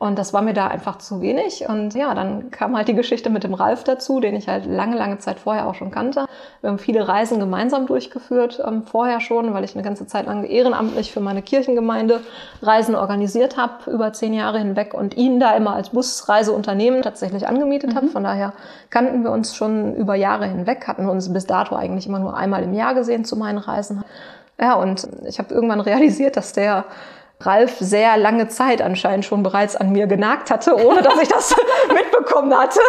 [0.00, 1.68] Und das war mir da einfach zu wenig.
[1.68, 4.96] Und ja, dann kam halt die Geschichte mit dem Ralf dazu, den ich halt lange,
[4.96, 6.24] lange Zeit vorher auch schon kannte.
[6.62, 10.44] Wir haben viele Reisen gemeinsam durchgeführt, ähm, vorher schon, weil ich eine ganze Zeit lang
[10.44, 12.22] ehrenamtlich für meine Kirchengemeinde
[12.62, 17.90] Reisen organisiert habe, über zehn Jahre hinweg und ihn da immer als Busreiseunternehmen tatsächlich angemietet
[17.90, 17.96] mhm.
[17.96, 18.06] habe.
[18.06, 18.54] Von daher
[18.88, 22.62] kannten wir uns schon über Jahre hinweg, hatten uns bis dato eigentlich immer nur einmal
[22.62, 24.02] im Jahr gesehen zu meinen Reisen.
[24.60, 26.84] Ja, und ich habe irgendwann realisiert, dass der
[27.40, 31.56] Ralf sehr lange Zeit anscheinend schon bereits an mir genagt hatte, ohne dass ich das
[31.94, 32.80] mitbekommen hatte.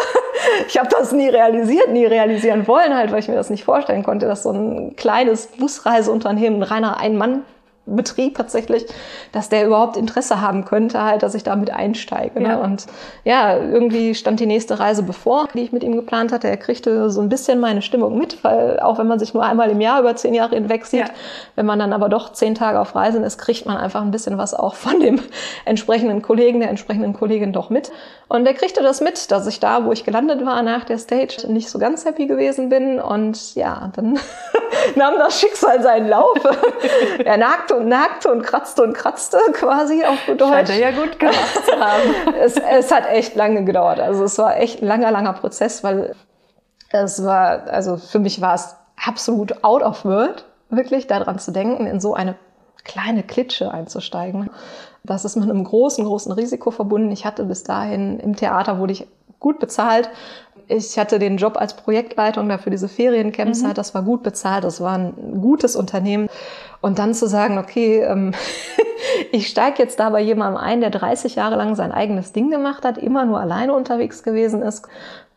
[0.67, 4.03] Ich habe das nie realisiert, nie realisieren wollen, halt, weil ich mir das nicht vorstellen
[4.03, 7.43] konnte, dass so ein kleines Busreiseunternehmen, ein reiner Ein-Mann
[7.87, 8.85] Betrieb tatsächlich,
[9.31, 12.39] dass der überhaupt Interesse haben könnte, halt, dass ich damit einsteige.
[12.39, 12.49] Ne?
[12.49, 12.57] Ja.
[12.57, 12.85] Und
[13.23, 16.47] ja, irgendwie stand die nächste Reise bevor, die ich mit ihm geplant hatte.
[16.47, 19.71] Er kriegte so ein bisschen meine Stimmung mit, weil auch wenn man sich nur einmal
[19.71, 21.13] im Jahr über zehn Jahre hinweg sieht, ja.
[21.55, 24.37] wenn man dann aber doch zehn Tage auf Reisen ist, kriegt man einfach ein bisschen
[24.37, 25.19] was auch von dem
[25.65, 27.91] entsprechenden Kollegen, der entsprechenden Kollegin doch mit.
[28.27, 31.47] Und er kriegte das mit, dass ich da, wo ich gelandet war nach der Stage,
[31.49, 32.99] nicht so ganz happy gewesen bin.
[32.99, 34.19] Und ja, dann
[34.95, 36.37] nahm das Schicksal seinen Lauf.
[37.25, 37.37] er
[37.71, 40.51] nagte und nagte und kratzte und kratzte quasi auf gut Deutsch.
[40.51, 42.36] Scheint er ja gut gemacht zu haben.
[42.39, 43.99] es, es hat echt lange gedauert.
[43.99, 46.15] Also es war echt ein langer, langer Prozess, weil
[46.91, 51.86] es war, also für mich war es absolut out of world, wirklich daran zu denken,
[51.88, 52.36] in so eine
[52.84, 54.49] kleine Klitsche einzusteigen.
[55.03, 57.12] Das ist mit einem großen, großen Risiko verbunden.
[57.12, 59.07] Ich hatte bis dahin im Theater wurde ich
[59.39, 60.10] gut bezahlt.
[60.67, 63.73] Ich hatte den Job als Projektleitung dafür diese Feriencamps, mhm.
[63.73, 66.29] das war gut bezahlt, das war ein gutes Unternehmen.
[66.81, 68.33] Und dann zu sagen, okay, ähm,
[69.31, 72.83] ich steige jetzt da bei jemandem ein, der 30 Jahre lang sein eigenes Ding gemacht
[72.85, 74.87] hat, immer nur alleine unterwegs gewesen ist,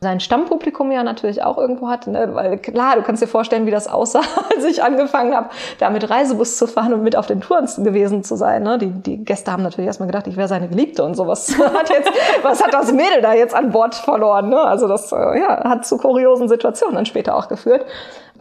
[0.04, 2.28] sein Stammpublikum ja natürlich auch irgendwo hat, ne?
[2.34, 4.20] weil klar, du kannst dir vorstellen, wie das aussah,
[4.54, 8.22] als ich angefangen habe, da mit Reisebus zu fahren und mit auf den Touren gewesen
[8.22, 8.62] zu sein.
[8.62, 8.78] Ne?
[8.78, 11.56] Die, die Gäste haben natürlich erstmal gedacht, ich wäre seine Geliebte und sowas.
[11.58, 12.10] Hat jetzt,
[12.42, 14.50] was hat das Mädel da jetzt an Bord verloren?
[14.50, 14.60] Ne?
[14.60, 17.84] Also das äh, ja, hat zu kuriosen Situationen dann später auch geführt.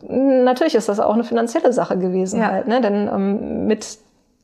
[0.08, 2.52] Natürlich ist das auch eine finanzielle Sache gewesen ja.
[2.52, 2.82] halt, ne?
[2.82, 3.98] denn ähm, mit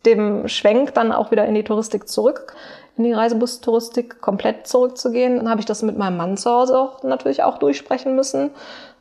[0.05, 2.55] dem Schwenk dann auch wieder in die Touristik zurück,
[2.97, 5.37] in die Reisebus-Touristik komplett zurückzugehen.
[5.37, 8.51] Dann habe ich das mit meinem Mann zu Hause auch natürlich auch durchsprechen müssen,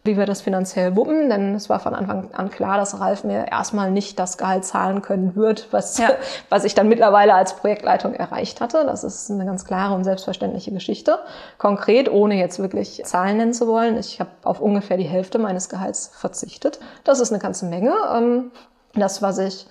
[0.08, 3.46] wie wir das finanziell wuppen, denn es war von Anfang an klar, dass Ralf mir
[3.50, 6.08] erstmal nicht das Gehalt zahlen können wird, was, ja.
[6.48, 8.84] was ich dann mittlerweile als Projektleitung erreicht hatte.
[8.86, 11.18] Das ist eine ganz klare und selbstverständliche Geschichte.
[11.58, 15.68] Konkret, ohne jetzt wirklich Zahlen nennen zu wollen, ich habe auf ungefähr die Hälfte meines
[15.68, 16.80] Gehalts verzichtet.
[17.04, 17.92] Das ist eine ganze Menge.
[18.16, 18.50] Ähm,
[18.94, 19.66] das, was ich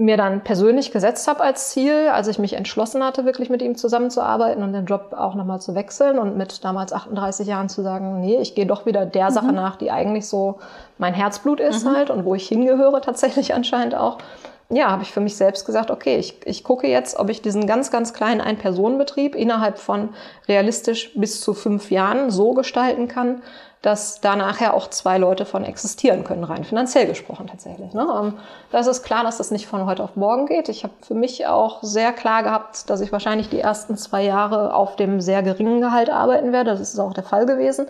[0.00, 3.76] mir dann persönlich gesetzt habe als Ziel, als ich mich entschlossen hatte, wirklich mit ihm
[3.76, 8.20] zusammenzuarbeiten und den Job auch nochmal zu wechseln und mit damals 38 Jahren zu sagen,
[8.20, 9.34] nee, ich gehe doch wieder der mhm.
[9.34, 10.58] Sache nach, die eigentlich so
[10.96, 11.94] mein Herzblut ist mhm.
[11.94, 14.18] halt und wo ich hingehöre tatsächlich anscheinend auch.
[14.72, 17.66] Ja, habe ich für mich selbst gesagt, okay, ich, ich gucke jetzt, ob ich diesen
[17.66, 20.10] ganz, ganz kleinen Ein-Personen-Betrieb innerhalb von
[20.46, 23.42] realistisch bis zu fünf Jahren so gestalten kann,
[23.82, 27.94] dass da nachher auch zwei Leute von existieren können, rein finanziell gesprochen tatsächlich.
[27.94, 28.06] Ne?
[28.20, 28.34] Ähm,
[28.70, 30.68] das ist klar, dass das nicht von heute auf morgen geht.
[30.68, 34.74] Ich habe für mich auch sehr klar gehabt, dass ich wahrscheinlich die ersten zwei Jahre
[34.74, 36.72] auf dem sehr geringen Gehalt arbeiten werde.
[36.72, 37.86] Das ist auch der Fall gewesen.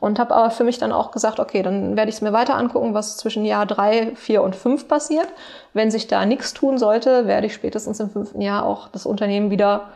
[0.00, 2.54] Und habe aber für mich dann auch gesagt, okay, dann werde ich es mir weiter
[2.54, 5.28] angucken, was zwischen Jahr drei, vier und fünf passiert.
[5.74, 9.50] Wenn sich da nichts tun sollte, werde ich spätestens im fünften Jahr auch das Unternehmen
[9.50, 9.88] wieder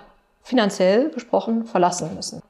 [0.43, 2.43] finanziell gesprochen verlassen müssen.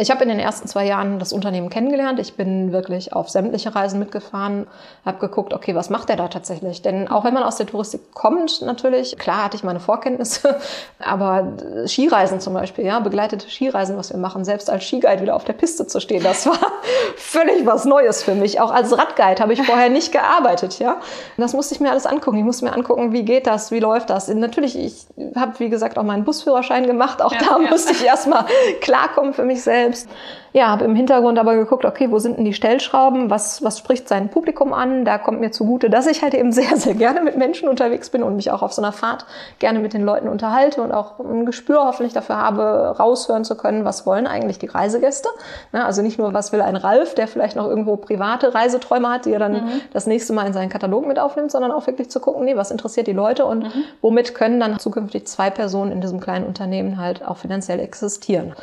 [0.00, 2.20] Ich habe in den ersten zwei Jahren das Unternehmen kennengelernt.
[2.20, 4.68] Ich bin wirklich auf sämtliche Reisen mitgefahren,
[5.04, 6.82] habe geguckt, okay, was macht er da tatsächlich?
[6.82, 10.56] Denn auch wenn man aus der Touristik kommt, natürlich, klar hatte ich meine Vorkenntnisse,
[11.04, 11.52] aber
[11.84, 15.54] Skireisen zum Beispiel, ja, begleitete Skireisen, was wir machen, selbst als Skiguide wieder auf der
[15.54, 16.60] Piste zu stehen, das war
[17.16, 18.60] völlig was Neues für mich.
[18.60, 20.98] Auch als Radguide habe ich vorher nicht gearbeitet, ja.
[21.38, 22.38] Das musste ich mir alles angucken.
[22.38, 24.28] Ich musste mir angucken, wie geht das, wie läuft das.
[24.28, 27.20] Und natürlich, ich habe, wie gesagt, auch meinen Busführerschein gemacht.
[27.20, 27.68] Auch ja, da ja.
[27.68, 28.44] musste ich erstmal
[28.80, 30.08] klarkommen für mich selbst selbst.
[30.54, 33.28] Ja, habe im Hintergrund aber geguckt, okay, wo sind denn die Stellschrauben?
[33.28, 35.04] Was, was spricht sein Publikum an?
[35.04, 38.22] Da kommt mir zugute, dass ich halt eben sehr, sehr gerne mit Menschen unterwegs bin
[38.22, 39.26] und mich auch auf so einer Fahrt
[39.58, 43.84] gerne mit den Leuten unterhalte und auch ein Gespür hoffentlich dafür habe, raushören zu können,
[43.84, 45.28] was wollen eigentlich die Reisegäste.
[45.72, 49.26] Na, also nicht nur, was will ein Ralf, der vielleicht noch irgendwo private Reiseträume hat,
[49.26, 49.80] die er dann mhm.
[49.92, 52.70] das nächste Mal in seinen Katalog mit aufnimmt, sondern auch wirklich zu gucken, nee, was
[52.70, 53.84] interessiert die Leute und mhm.
[54.00, 58.54] womit können dann zukünftig zwei Personen in diesem kleinen Unternehmen halt auch finanziell existieren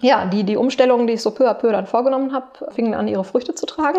[0.00, 3.06] ja, die, die Umstellungen, die ich so peu à peu dann vorgenommen habe, fingen an,
[3.06, 3.98] ihre Früchte zu tragen.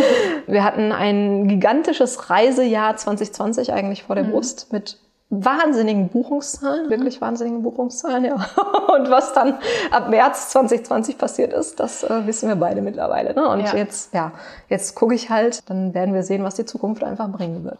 [0.46, 4.32] Wir hatten ein gigantisches Reisejahr 2020 eigentlich vor der mhm.
[4.32, 6.90] Brust mit wahnsinnigen Buchungszahlen, mhm.
[6.90, 8.34] wirklich wahnsinnigen Buchungszahlen, ja.
[8.94, 9.58] Und was dann
[9.90, 13.34] ab März 2020 passiert ist, das äh, wissen wir beide mittlerweile.
[13.34, 13.48] Ne?
[13.48, 13.74] Und ja.
[13.74, 14.32] jetzt, ja,
[14.68, 17.78] jetzt gucke ich halt, dann werden wir sehen, was die Zukunft einfach bringen wird.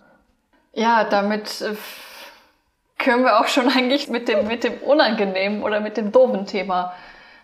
[0.72, 1.74] Ja, damit äh,
[2.98, 6.92] können wir auch schon eigentlich mit dem, mit dem unangenehmen oder mit dem doofen Thema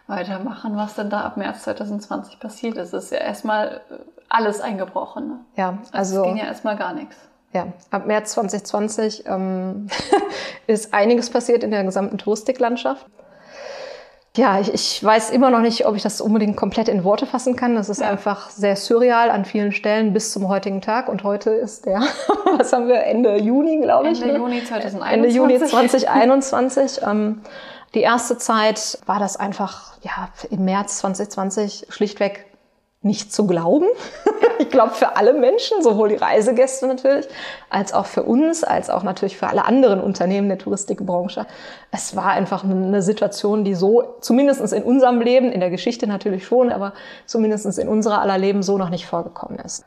[0.09, 2.93] weitermachen, was denn da ab März 2020 passiert ist.
[2.93, 3.95] Es ist ja erstmal äh,
[4.29, 5.29] alles eingebrochen.
[5.29, 5.39] Ne?
[5.57, 6.23] Ja, also.
[6.23, 7.17] Es ging ja erstmal gar nichts.
[7.53, 9.89] Ja, ab März 2020 ähm,
[10.67, 13.07] ist einiges passiert in der gesamten Touristiklandschaft.
[14.37, 17.57] Ja, ich, ich, weiß immer noch nicht, ob ich das unbedingt komplett in Worte fassen
[17.57, 17.75] kann.
[17.75, 18.09] Das ist ja.
[18.09, 21.09] einfach sehr surreal an vielen Stellen bis zum heutigen Tag.
[21.09, 22.03] Und heute ist der,
[22.57, 24.21] was haben wir, Ende Juni, glaube ich.
[24.23, 24.39] Ende ne?
[24.39, 25.13] Juni 2021.
[25.13, 27.01] Ende Juni 2021.
[27.05, 27.41] ähm,
[27.95, 32.47] die erste Zeit war das einfach, ja, im März 2020 schlichtweg
[33.01, 33.87] nicht zu glauben.
[34.59, 37.27] ich glaube, für alle Menschen, sowohl die Reisegäste natürlich,
[37.71, 41.47] als auch für uns, als auch natürlich für alle anderen Unternehmen der Touristikbranche.
[41.93, 46.45] Es war einfach eine Situation, die so, zumindest in unserem Leben, in der Geschichte natürlich
[46.45, 46.93] schon, aber
[47.25, 49.85] zumindest in unserer aller Leben so noch nicht vorgekommen ist.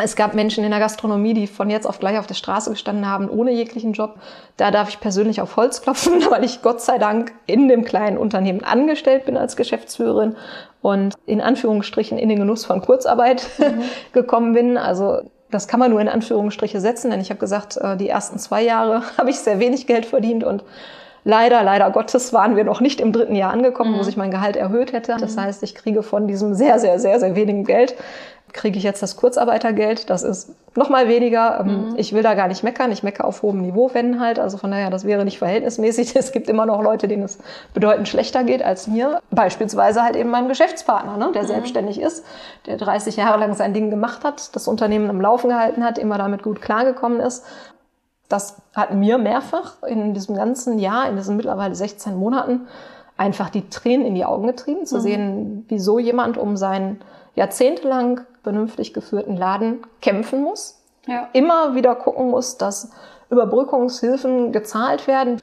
[0.00, 3.08] Es gab Menschen in der Gastronomie, die von jetzt auf gleich auf der Straße gestanden
[3.08, 4.14] haben, ohne jeglichen Job.
[4.56, 8.16] Da darf ich persönlich auf Holz klopfen, weil ich Gott sei Dank in dem kleinen
[8.16, 10.36] Unternehmen angestellt bin als Geschäftsführerin
[10.82, 13.82] und in Anführungsstrichen in den Genuss von Kurzarbeit mhm.
[14.12, 14.76] gekommen bin.
[14.76, 18.38] Also das kann man nur in Anführungsstriche setzen, denn ich habe gesagt, äh, die ersten
[18.38, 20.64] zwei Jahre habe ich sehr wenig Geld verdient und
[21.24, 23.98] Leider, leider Gottes waren wir noch nicht im dritten Jahr angekommen, mhm.
[23.98, 25.16] wo sich mein Gehalt erhöht hätte.
[25.20, 25.42] Das mhm.
[25.42, 27.96] heißt, ich kriege von diesem sehr, sehr, sehr, sehr wenigen Geld
[28.52, 30.10] kriege ich jetzt das Kurzarbeitergeld.
[30.10, 31.60] Das ist noch mal weniger.
[31.60, 31.94] Ähm, mhm.
[31.96, 32.90] Ich will da gar nicht meckern.
[32.92, 34.38] Ich mecke auf hohem Niveau, wenn halt.
[34.38, 36.14] Also von daher, das wäre nicht verhältnismäßig.
[36.18, 37.38] Es gibt immer noch Leute, denen es
[37.74, 39.20] bedeutend schlechter geht als mir.
[39.30, 41.48] Beispielsweise halt eben meinem Geschäftspartner, ne, der mhm.
[41.48, 42.24] selbstständig ist,
[42.66, 46.18] der 30 Jahre lang sein Ding gemacht hat, das Unternehmen am Laufen gehalten hat, immer
[46.18, 47.44] damit gut klargekommen ist.
[48.28, 52.68] Das hat mir mehrfach in diesem ganzen Jahr, in diesen mittlerweile 16 Monaten,
[53.16, 55.00] einfach die Tränen in die Augen getrieben, zu mhm.
[55.00, 57.00] sehen, wieso jemand um sein
[57.34, 60.80] jahrzehntelang vernünftig geführten Laden kämpfen muss.
[61.06, 61.28] Ja.
[61.32, 62.90] Immer wieder gucken muss, dass
[63.30, 65.40] Überbrückungshilfen gezahlt werden.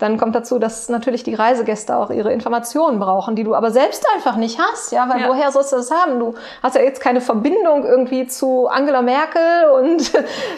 [0.00, 4.06] Dann kommt dazu, dass natürlich die Reisegäste auch ihre Informationen brauchen, die du aber selbst
[4.14, 5.28] einfach nicht hast, ja, weil ja.
[5.28, 6.18] woher sollst du das haben?
[6.18, 10.10] Du hast ja jetzt keine Verbindung irgendwie zu Angela Merkel und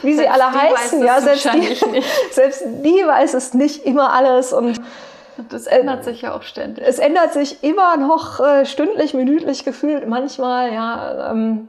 [0.02, 4.80] wie sie alle heißen, ja, selbst die, selbst die weiß es nicht immer alles und
[5.48, 6.84] das ändert sich ja auch ständig.
[6.86, 11.32] Es ändert sich immer noch äh, stündlich, minütlich gefühlt, manchmal, ja.
[11.32, 11.68] Ähm,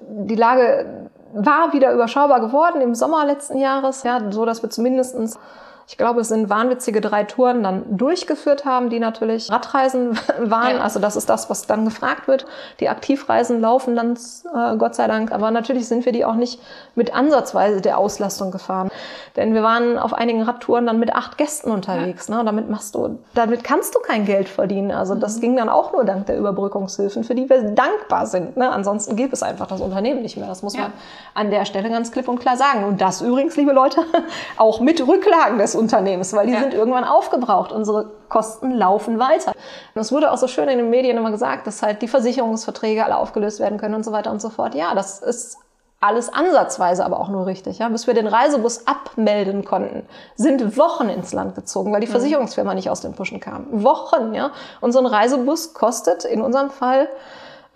[0.00, 5.38] die Lage war wieder überschaubar geworden im Sommer letzten Jahres, ja, so dass wir zumindestens
[5.88, 10.76] ich glaube, es sind wahnwitzige drei Touren dann durchgeführt haben, die natürlich Radreisen waren.
[10.76, 10.82] Ja.
[10.82, 12.44] Also das ist das, was dann gefragt wird.
[12.80, 14.18] Die Aktivreisen laufen dann,
[14.54, 15.32] äh, Gott sei Dank.
[15.32, 16.60] Aber natürlich sind wir die auch nicht
[16.94, 18.90] mit ansatzweise der Auslastung gefahren.
[19.36, 22.28] Denn wir waren auf einigen Radtouren dann mit acht Gästen unterwegs.
[22.28, 22.36] Ja.
[22.36, 22.44] Ne?
[22.44, 24.90] Damit machst du, damit kannst du kein Geld verdienen.
[24.90, 25.40] Also das mhm.
[25.40, 28.58] ging dann auch nur dank der Überbrückungshilfen, für die wir dankbar sind.
[28.58, 28.70] Ne?
[28.70, 30.48] Ansonsten gibt es einfach das Unternehmen nicht mehr.
[30.48, 30.82] Das muss ja.
[30.82, 30.92] man
[31.32, 32.84] an der Stelle ganz klipp und klar sagen.
[32.84, 34.02] Und das übrigens, liebe Leute,
[34.58, 36.60] auch mit Rücklagen des Unternehmens, weil die ja.
[36.60, 37.72] sind irgendwann aufgebraucht.
[37.72, 39.52] Unsere Kosten laufen weiter.
[39.94, 43.04] Und es wurde auch so schön in den Medien immer gesagt, dass halt die Versicherungsverträge
[43.04, 44.74] alle aufgelöst werden können und so weiter und so fort.
[44.74, 45.58] Ja, das ist
[46.00, 47.78] alles ansatzweise aber auch nur richtig.
[47.78, 47.88] Ja?
[47.88, 50.06] Bis wir den Reisebus abmelden konnten,
[50.36, 52.12] sind Wochen ins Land gezogen, weil die mhm.
[52.12, 53.66] Versicherungsfirma nicht aus den Puschen kam.
[53.82, 54.52] Wochen, ja.
[54.80, 57.08] Und so ein Reisebus kostet in unserem Fall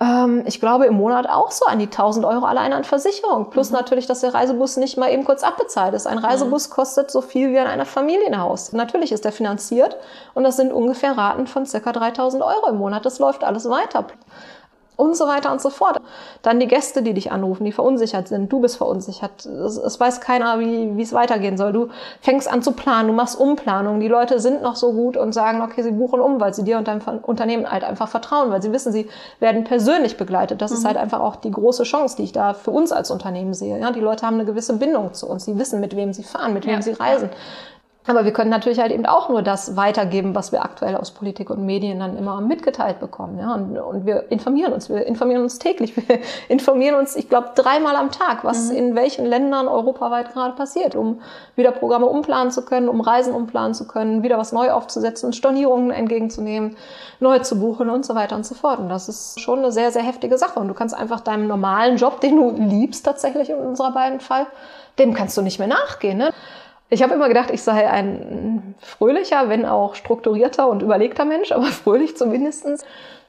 [0.03, 3.51] ähm, ich glaube, im Monat auch so an die 1000 Euro allein an Versicherung.
[3.51, 3.77] Plus mhm.
[3.77, 6.07] natürlich, dass der Reisebus nicht mal eben kurz abbezahlt ist.
[6.07, 6.25] Ein mhm.
[6.25, 6.73] Reisebus mhm.
[6.73, 8.73] kostet so viel wie an einer Familienhaus.
[8.73, 9.97] Natürlich ist er finanziert
[10.35, 13.07] und das sind ungefähr Raten von circa 3000 Euro im Monat.
[13.07, 14.07] Das läuft alles weiter
[14.97, 16.01] und so weiter und so fort.
[16.43, 18.53] Dann die Gäste, die dich anrufen, die verunsichert sind.
[18.53, 19.47] Du bist verunsichert.
[19.47, 21.73] Es, es weiß keiner, wie, wie es weitergehen soll.
[21.73, 21.89] Du
[22.21, 24.01] fängst an zu planen, du machst Umplanung.
[24.01, 26.79] Die Leute sind noch so gut und sagen, okay, sie buchen um, weil sie dir
[26.79, 29.09] und deinem Unternehmen halt einfach vertrauen, weil sie wissen, sie
[29.41, 30.61] werden persönlich begleitet.
[30.61, 30.77] Das mhm.
[30.79, 33.79] ist halt einfach auch die große Chance, die ich da für uns als Unternehmen sehe.
[33.79, 35.45] Ja, die Leute haben eine gewisse Bindung zu uns.
[35.45, 36.83] Sie wissen, mit wem sie fahren, mit wem ja.
[36.83, 37.31] sie reisen.
[38.05, 41.51] Aber wir können natürlich halt eben auch nur das weitergeben, was wir aktuell aus Politik
[41.51, 43.39] und Medien dann immer mitgeteilt bekommen.
[43.39, 43.55] Ja?
[43.55, 47.95] Und, und wir informieren uns, wir informieren uns täglich, wir informieren uns, ich glaube, dreimal
[47.95, 48.77] am Tag, was mhm.
[48.77, 51.21] in welchen Ländern europaweit gerade passiert, um
[51.55, 55.93] wieder Programme umplanen zu können, um Reisen umplanen zu können, wieder was neu aufzusetzen, Stornierungen
[55.93, 56.77] entgegenzunehmen,
[57.21, 58.81] neu zu buchen und so weiter und so fort.
[58.81, 60.59] Und das ist schon eine sehr, sehr heftige Sache.
[60.59, 64.49] Und du kannst einfach deinem normalen Job, den du liebst tatsächlich in unserer beiden Fall,
[64.99, 66.19] dem kannst du nicht mehr nachgehen.
[66.19, 66.33] Ne?
[66.93, 71.65] Ich habe immer gedacht, ich sei ein fröhlicher, wenn auch strukturierter und überlegter Mensch, aber
[71.85, 72.85] fröhlich zumindestens.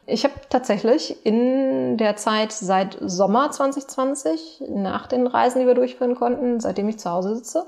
[0.05, 6.15] Ich habe tatsächlich in der Zeit seit Sommer 2020, nach den Reisen, die wir durchführen
[6.15, 7.65] konnten, seitdem ich zu Hause sitze,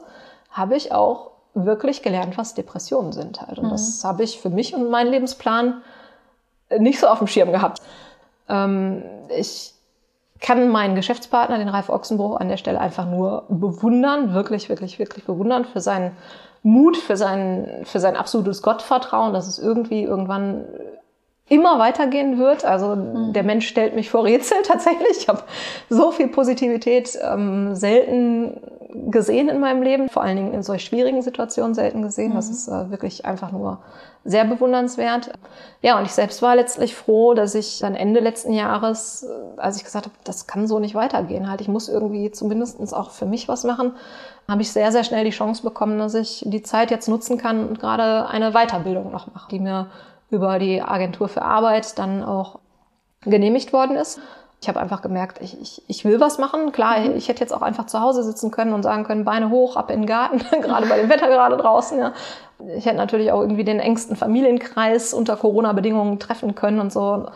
[0.51, 3.57] habe ich auch wirklich gelernt, was Depressionen sind halt.
[3.57, 3.71] Und mhm.
[3.71, 5.81] das habe ich für mich und meinen Lebensplan
[6.77, 7.81] nicht so auf dem Schirm gehabt.
[8.49, 9.74] Ähm, ich
[10.41, 15.25] kann meinen Geschäftspartner, den Ralf Ochsenbruch, an der Stelle einfach nur bewundern, wirklich, wirklich, wirklich
[15.25, 16.11] bewundern für seinen
[16.61, 20.65] Mut, für sein, für sein absolutes Gottvertrauen, dass es irgendwie irgendwann
[21.47, 22.65] immer weitergehen wird.
[22.65, 23.33] Also mhm.
[23.33, 25.17] der Mensch stellt mich vor Rätsel tatsächlich.
[25.19, 25.43] Ich habe
[25.89, 28.59] so viel Positivität ähm, selten
[29.07, 32.31] gesehen in meinem Leben, vor allen Dingen in solch schwierigen Situationen selten gesehen.
[32.31, 32.35] Mhm.
[32.35, 33.79] Das ist äh, wirklich einfach nur
[34.23, 35.31] sehr bewundernswert.
[35.81, 39.77] Ja, und ich selbst war letztlich froh, dass ich dann Ende letzten Jahres, äh, als
[39.77, 43.25] ich gesagt habe, das kann so nicht weitergehen, halt, ich muss irgendwie zumindestens auch für
[43.25, 43.93] mich was machen,
[44.47, 47.67] habe ich sehr, sehr schnell die Chance bekommen, dass ich die Zeit jetzt nutzen kann
[47.67, 49.87] und gerade eine Weiterbildung noch mache, die mir
[50.29, 52.59] über die Agentur für Arbeit dann auch
[53.21, 54.19] genehmigt worden ist.
[54.65, 56.71] Ich habe einfach gemerkt, ich, ich, ich will was machen.
[56.71, 57.15] Klar, mhm.
[57.15, 59.91] ich hätte jetzt auch einfach zu Hause sitzen können und sagen können, Beine hoch, ab
[59.91, 61.99] in den Garten, gerade bei dem Wetter gerade draußen.
[61.99, 62.13] Ja.
[62.75, 67.27] Ich hätte natürlich auch irgendwie den engsten Familienkreis unter Corona-Bedingungen treffen können und so.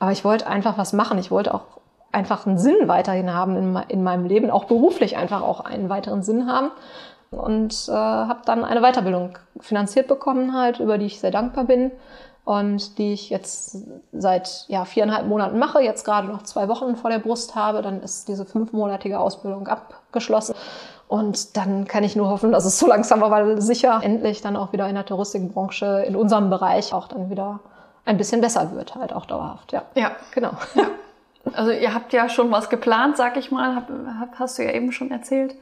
[0.00, 1.18] Aber ich wollte einfach was machen.
[1.18, 1.62] Ich wollte auch
[2.10, 6.24] einfach einen Sinn weiterhin haben in, in meinem Leben, auch beruflich einfach auch einen weiteren
[6.24, 6.72] Sinn haben.
[7.30, 11.92] Und äh, habe dann eine Weiterbildung finanziert bekommen, halt, über die ich sehr dankbar bin
[12.44, 13.76] und die ich jetzt
[14.12, 17.82] seit ja, viereinhalb Monaten mache, jetzt gerade noch zwei Wochen vor der Brust habe.
[17.82, 20.54] Dann ist diese fünfmonatige Ausbildung abgeschlossen.
[21.06, 24.72] Und dann kann ich nur hoffen, dass es so langsam aber sicher endlich dann auch
[24.72, 27.60] wieder in der Touristikbranche, in unserem Bereich auch dann wieder
[28.04, 29.72] ein bisschen besser wird, halt auch dauerhaft.
[29.72, 30.12] Ja, ja.
[30.32, 30.52] genau.
[30.74, 30.86] Ja.
[31.52, 34.92] Also ihr habt ja schon was geplant, sag ich mal, hab, hast du ja eben
[34.92, 35.54] schon erzählt.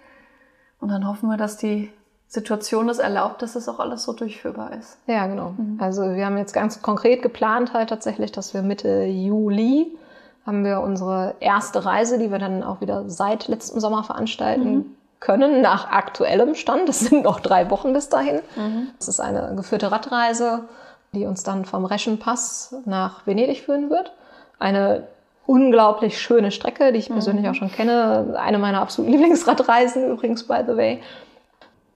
[0.78, 1.90] Und dann hoffen wir, dass die
[2.30, 4.98] Situation es erlaubt, dass es auch alles so durchführbar ist.
[5.06, 5.54] Ja, genau.
[5.58, 5.78] Mhm.
[5.80, 9.98] Also wir haben jetzt ganz konkret geplant halt tatsächlich, dass wir Mitte Juli
[10.46, 14.74] haben wir unsere erste Reise, die wir dann auch wieder seit letztem Sommer veranstalten.
[14.74, 16.88] Mhm können nach aktuellem Stand.
[16.88, 18.40] Das sind noch drei Wochen bis dahin.
[18.56, 18.88] Mhm.
[18.98, 20.64] Das ist eine geführte Radreise,
[21.12, 24.12] die uns dann vom Reschenpass nach Venedig führen wird.
[24.58, 25.04] Eine
[25.46, 27.50] unglaublich schöne Strecke, die ich persönlich mhm.
[27.50, 28.34] auch schon kenne.
[28.38, 31.02] Eine meiner absoluten Lieblingsradreisen übrigens, by the way.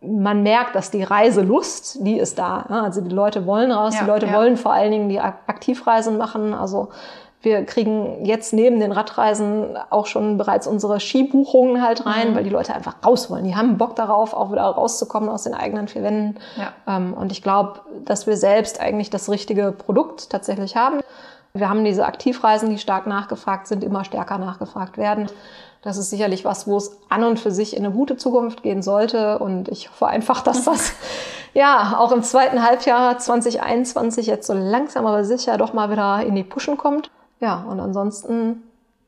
[0.06, 2.66] Man merkt, dass die Reiselust, die ist da.
[2.68, 4.34] Also die Leute wollen raus, ja, die Leute ja.
[4.34, 6.54] wollen vor allen Dingen die Aktivreisen machen.
[6.54, 6.88] Also
[7.44, 12.36] wir kriegen jetzt neben den Radreisen auch schon bereits unsere Skibuchungen halt rein, mhm.
[12.36, 13.44] weil die Leute einfach raus wollen.
[13.44, 16.40] Die haben Bock darauf, auch wieder rauszukommen aus den eigenen vier Wänden.
[16.56, 16.72] Ja.
[16.86, 21.00] Ähm, und ich glaube, dass wir selbst eigentlich das richtige Produkt tatsächlich haben.
[21.52, 25.28] Wir haben diese Aktivreisen, die stark nachgefragt sind, immer stärker nachgefragt werden.
[25.84, 28.80] Das ist sicherlich was, wo es an und für sich in eine gute Zukunft gehen
[28.80, 29.38] sollte.
[29.38, 30.94] Und ich hoffe einfach, dass das
[31.52, 36.34] ja auch im zweiten Halbjahr 2021 jetzt so langsam aber sicher doch mal wieder in
[36.34, 37.10] die Pushen kommt.
[37.38, 38.62] Ja, und ansonsten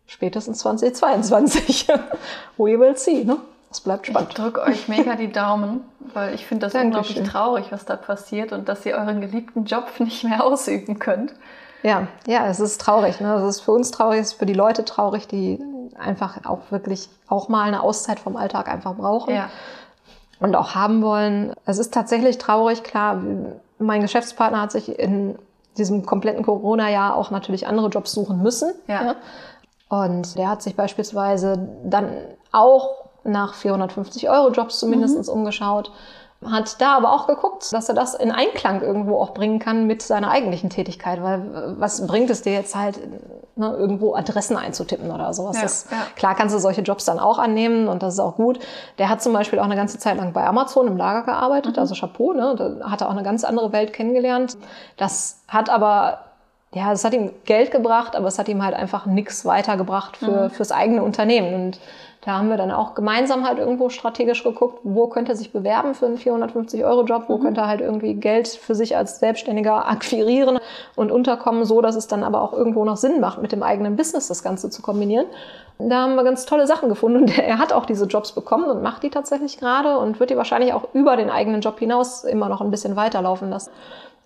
[0.06, 1.88] spätestens 2022.
[2.58, 3.38] We will see, ne?
[3.70, 4.28] Das bleibt spannend.
[4.30, 5.80] Ich drücke euch mega die Daumen,
[6.12, 7.16] weil ich finde das Dankeschön.
[7.16, 11.32] unglaublich traurig, was da passiert und dass ihr euren geliebten Job nicht mehr ausüben könnt.
[11.82, 13.20] Ja, ja, es ist traurig.
[13.20, 13.34] Ne?
[13.34, 15.60] Es ist für uns traurig, es ist für die Leute traurig, die
[15.98, 19.34] einfach auch wirklich auch mal eine Auszeit vom Alltag einfach brauchen.
[19.34, 19.50] Ja.
[20.38, 21.54] Und auch haben wollen.
[21.64, 23.22] Es ist tatsächlich traurig, klar.
[23.78, 25.38] Mein Geschäftspartner hat sich in
[25.78, 28.72] diesem kompletten Corona-Jahr auch natürlich andere Jobs suchen müssen.
[28.86, 29.04] Ja.
[29.04, 29.14] ja.
[29.88, 32.10] Und der hat sich beispielsweise dann
[32.52, 35.32] auch nach 450 Euro Jobs zumindest mhm.
[35.32, 35.90] umgeschaut
[36.44, 40.02] hat da aber auch geguckt, dass er das in Einklang irgendwo auch bringen kann mit
[40.02, 42.98] seiner eigentlichen Tätigkeit, weil äh, was bringt es dir jetzt halt,
[43.56, 45.56] ne, irgendwo Adressen einzutippen oder sowas.
[45.56, 45.96] Ja, das, ja.
[46.14, 48.58] Klar kannst du solche Jobs dann auch annehmen und das ist auch gut.
[48.98, 51.80] Der hat zum Beispiel auch eine ganze Zeit lang bei Amazon im Lager gearbeitet, mhm.
[51.80, 54.56] also Chapeau, ne, da hat er auch eine ganz andere Welt kennengelernt.
[54.96, 56.20] Das hat aber
[56.74, 60.44] ja, es hat ihm Geld gebracht, aber es hat ihm halt einfach nichts weitergebracht für,
[60.44, 60.50] mhm.
[60.50, 61.54] fürs eigene Unternehmen.
[61.54, 61.80] Und
[62.26, 65.94] da haben wir dann auch gemeinsam halt irgendwo strategisch geguckt, wo könnte er sich bewerben
[65.94, 67.42] für einen 450-Euro-Job, wo mhm.
[67.42, 70.58] könnte er halt irgendwie Geld für sich als Selbstständiger akquirieren
[70.96, 73.94] und unterkommen, so dass es dann aber auch irgendwo noch Sinn macht, mit dem eigenen
[73.94, 75.26] Business das Ganze zu kombinieren.
[75.78, 78.82] Da haben wir ganz tolle Sachen gefunden und er hat auch diese Jobs bekommen und
[78.82, 82.48] macht die tatsächlich gerade und wird die wahrscheinlich auch über den eigenen Job hinaus immer
[82.48, 83.70] noch ein bisschen weiterlaufen lassen.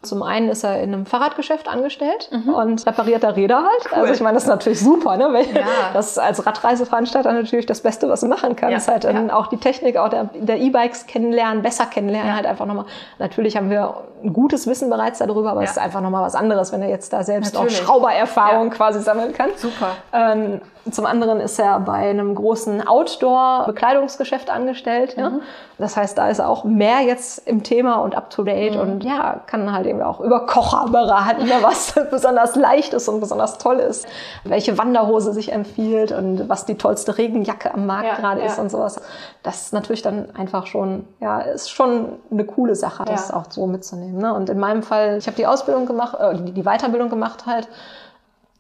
[0.02, 2.54] Zum einen ist er in einem Fahrradgeschäft angestellt mhm.
[2.54, 3.92] und repariert da Räder halt.
[3.92, 3.98] Cool.
[3.98, 5.28] Also ich meine, das ist natürlich super, ne?
[5.30, 5.66] Weil ja.
[5.92, 8.86] das als Radreiseveranstalter natürlich das Beste, was du machen kannst.
[8.86, 8.94] Ja.
[8.94, 9.34] Halt ja.
[9.34, 12.86] auch die Technik auch der E-Bikes kennenlernen, besser kennenlernen, halt einfach nochmal.
[13.18, 13.94] Natürlich haben wir
[14.24, 17.12] ein gutes Wissen bereits darüber, aber es ist einfach nochmal was anderes, wenn er jetzt
[17.12, 17.80] da selbst natürlich.
[17.80, 19.50] auch Schraubererfahrung quasi sammeln kann.
[19.56, 19.96] Super.
[20.14, 25.16] Ähm, zum anderen ist er bei einem großen Outdoor-Bekleidungsgeschäft angestellt.
[25.16, 25.22] Mhm.
[25.22, 25.32] Ja?
[25.78, 28.80] Das heißt, da ist er auch mehr jetzt im Thema und up to date mhm.
[28.80, 33.20] und ja, kann halt eben auch über Kocher beraten, ne, was besonders leicht ist und
[33.20, 34.06] besonders toll ist,
[34.44, 38.46] welche Wanderhose sich empfiehlt und was die tollste Regenjacke am Markt ja, gerade ja.
[38.46, 39.00] ist und sowas.
[39.42, 43.66] Das ist natürlich dann einfach schon, ja, ist schon eine coole Sache, das auch so
[43.66, 44.18] mitzunehmen.
[44.18, 44.34] Ne?
[44.34, 47.68] Und in meinem Fall, ich habe die Ausbildung gemacht, äh, die Weiterbildung gemacht halt,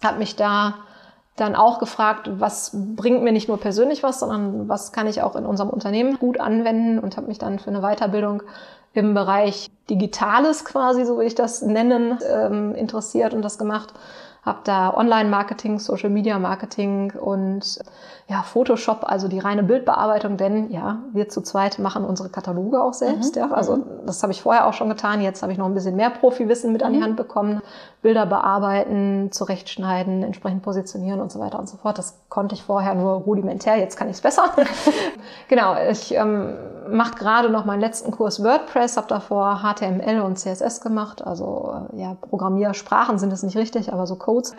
[0.02, 0.74] habe mich da
[1.40, 5.36] dann auch gefragt, was bringt mir nicht nur persönlich was, sondern was kann ich auch
[5.36, 8.42] in unserem Unternehmen gut anwenden und habe mich dann für eine Weiterbildung
[8.92, 13.94] im Bereich Digitales quasi, so will ich das nennen, ähm, interessiert und das gemacht
[14.42, 17.78] habe da Online-Marketing, Social-Media-Marketing und
[18.26, 22.94] ja, Photoshop, also die reine Bildbearbeitung, denn ja, wir zu zweit machen unsere Kataloge auch
[22.94, 23.34] selbst.
[23.34, 23.42] Mhm.
[23.42, 23.84] Ja, also mhm.
[24.06, 25.20] das habe ich vorher auch schon getan.
[25.20, 26.86] Jetzt habe ich noch ein bisschen mehr Profi-Wissen mit mhm.
[26.86, 27.04] an die mhm.
[27.04, 27.60] Hand bekommen.
[28.02, 31.98] Bilder bearbeiten, zurechtschneiden, entsprechend positionieren und so weiter und so fort.
[31.98, 34.44] Das konnte ich vorher nur rudimentär, jetzt kann ich es besser.
[35.48, 36.54] genau, ich ähm,
[36.90, 41.26] mache gerade noch meinen letzten Kurs WordPress, habe davor HTML und CSS gemacht.
[41.26, 44.54] Also ja, Programmiersprachen sind es nicht richtig, aber so Codes.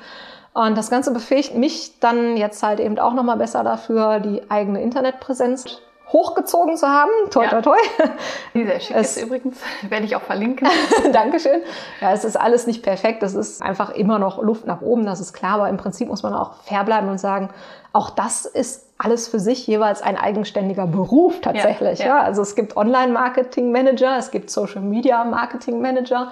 [0.54, 4.82] Und das Ganze befähigt mich dann jetzt halt eben auch nochmal besser dafür, die eigene
[4.82, 7.12] Internetpräsenz hochgezogen zu haben.
[7.30, 7.78] Toi, toi, toi.
[8.54, 9.58] Dieser schick es, ist übrigens,
[9.90, 10.68] werde ich auch verlinken.
[11.14, 11.62] Dankeschön.
[12.02, 13.24] Ja, es ist alles nicht perfekt.
[13.24, 15.54] Es ist einfach immer noch Luft nach oben, das ist klar.
[15.56, 17.50] Aber im Prinzip muss man auch fair bleiben und sagen,
[17.94, 22.00] auch das ist alles für sich jeweils ein eigenständiger Beruf tatsächlich.
[22.00, 22.18] Ja, ja.
[22.18, 26.32] ja also es gibt Online-Marketing-Manager, es gibt Social-Media-Marketing-Manager.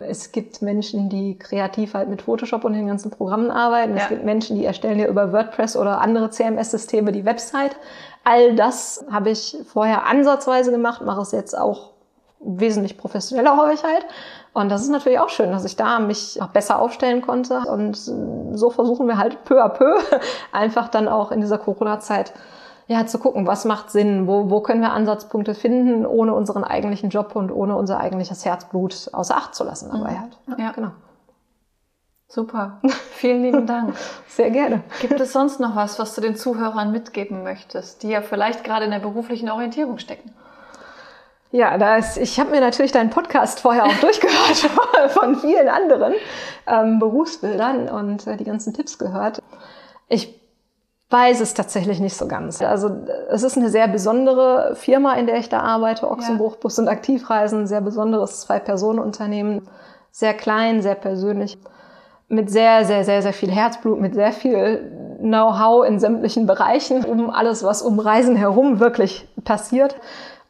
[0.00, 3.96] Es gibt Menschen, die kreativ halt mit Photoshop und den ganzen Programmen arbeiten.
[3.96, 4.02] Ja.
[4.02, 7.74] Es gibt Menschen, die erstellen ja über WordPress oder andere CMS-Systeme die Website.
[8.22, 11.90] All das habe ich vorher ansatzweise gemacht, mache es jetzt auch
[12.40, 14.06] wesentlich professioneller häufig halt.
[14.52, 17.60] Und das ist natürlich auch schön, dass ich da mich besser aufstellen konnte.
[17.60, 19.94] Und so versuchen wir halt peu à peu
[20.52, 22.32] einfach dann auch in dieser Corona-Zeit
[22.88, 27.10] ja, zu gucken, was macht Sinn, wo, wo können wir Ansatzpunkte finden, ohne unseren eigentlichen
[27.10, 30.20] Job und ohne unser eigentliches Herzblut außer Acht zu lassen dabei mhm.
[30.20, 30.38] halt.
[30.46, 30.72] Ja, ja.
[30.72, 30.90] genau.
[32.28, 32.80] Super.
[33.12, 33.94] Vielen lieben Dank.
[34.26, 34.82] Sehr gerne.
[35.00, 38.86] Gibt es sonst noch was, was du den Zuhörern mitgeben möchtest, die ja vielleicht gerade
[38.86, 40.32] in der beruflichen Orientierung stecken?
[41.50, 44.56] Ja, da ist, ich habe mir natürlich deinen Podcast vorher auch durchgehört
[45.10, 46.14] von vielen anderen
[46.66, 49.42] ähm, Berufsbildern und äh, die ganzen Tipps gehört.
[50.08, 50.38] Ich
[51.10, 52.60] weiß es tatsächlich nicht so ganz.
[52.60, 52.90] Also
[53.30, 57.66] es ist eine sehr besondere Firma, in der ich da arbeite, Ochsenbruch Bus und Aktivreisen,
[57.66, 59.66] sehr besonderes Zwei-Personen-Unternehmen,
[60.10, 61.56] sehr klein, sehr persönlich,
[62.28, 67.30] mit sehr, sehr, sehr, sehr viel Herzblut, mit sehr viel Know-how in sämtlichen Bereichen, um
[67.30, 69.96] alles, was um Reisen herum wirklich passiert.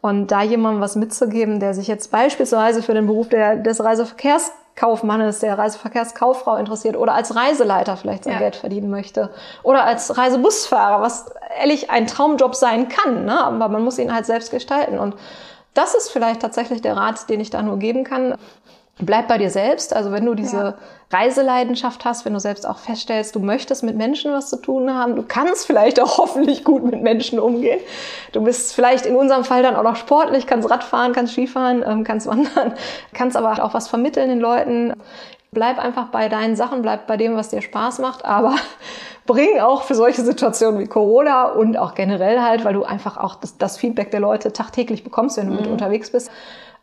[0.00, 4.52] Und da jemandem was mitzugeben, der sich jetzt beispielsweise für den Beruf der, des Reiseverkehrs
[4.78, 8.38] Kaufmannes, der Reiseverkehrskauffrau interessiert oder als Reiseleiter vielleicht sein ja.
[8.38, 9.30] Geld verdienen möchte
[9.64, 11.26] oder als Reisebusfahrer, was
[11.58, 13.42] ehrlich ein Traumjob sein kann, ne?
[13.42, 15.16] aber man muss ihn halt selbst gestalten und
[15.74, 18.36] das ist vielleicht tatsächlich der Rat, den ich da nur geben kann.
[19.00, 19.94] Bleib bei dir selbst.
[19.94, 20.74] Also wenn du diese ja.
[21.12, 25.14] Reiseleidenschaft hast, wenn du selbst auch feststellst, du möchtest mit Menschen was zu tun haben,
[25.14, 27.80] du kannst vielleicht auch hoffentlich gut mit Menschen umgehen.
[28.32, 32.04] Du bist vielleicht in unserem Fall dann auch noch sportlich, kannst Radfahren, kannst Skifahren, ähm,
[32.04, 32.74] kannst wandern,
[33.14, 34.94] kannst aber auch was vermitteln den Leuten.
[35.50, 38.56] Bleib einfach bei deinen Sachen, bleib bei dem, was dir Spaß macht, aber
[39.26, 43.36] bring auch für solche Situationen wie Corona und auch generell halt, weil du einfach auch
[43.36, 45.60] das, das Feedback der Leute tagtäglich bekommst, wenn du mhm.
[45.60, 46.30] mit unterwegs bist,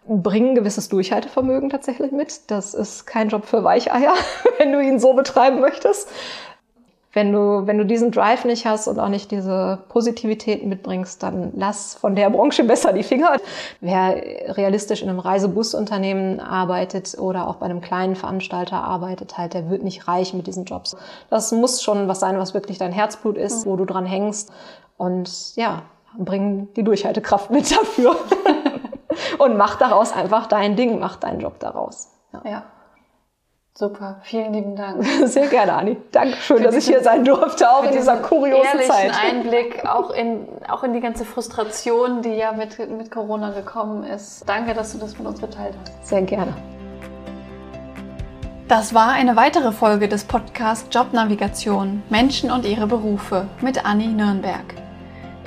[0.07, 2.51] bringen gewisses Durchhaltevermögen tatsächlich mit.
[2.51, 4.13] Das ist kein Job für Weicheier,
[4.57, 6.09] wenn du ihn so betreiben möchtest.
[7.11, 11.53] Wenn du, wenn du diesen Drive nicht hast und auch nicht diese Positivität mitbringst, dann
[11.55, 13.37] lass von der Branche besser die Finger.
[13.79, 14.21] Wer
[14.57, 19.81] realistisch in einem Reisebusunternehmen arbeitet oder auch bei einem kleinen Veranstalter arbeitet, halt, der wird
[19.81, 20.97] nicht reich mit diesen Jobs.
[21.29, 24.51] Das muss schon was sein, was wirklich dein Herzblut ist, wo du dran hängst.
[24.97, 25.83] Und ja,
[26.17, 28.17] bring die Durchhaltekraft mit dafür.
[29.37, 32.09] und mach daraus einfach dein Ding, mach deinen Job daraus.
[32.33, 32.41] Ja.
[32.49, 32.63] ja.
[33.77, 35.05] Super, vielen lieben Dank.
[35.25, 35.97] Sehr gerne, Anni.
[36.13, 39.11] Dankeschön, dass ich hier sein durfte, auch in dieser kuriosen Zeit.
[39.21, 44.47] Einblick, auch in, auch in die ganze Frustration, die ja mit, mit Corona gekommen ist.
[44.47, 46.07] Danke, dass du das mit uns geteilt hast.
[46.07, 46.53] Sehr gerne.
[48.69, 54.74] Das war eine weitere Folge des Podcasts Jobnavigation Menschen und ihre Berufe mit Anni Nürnberg.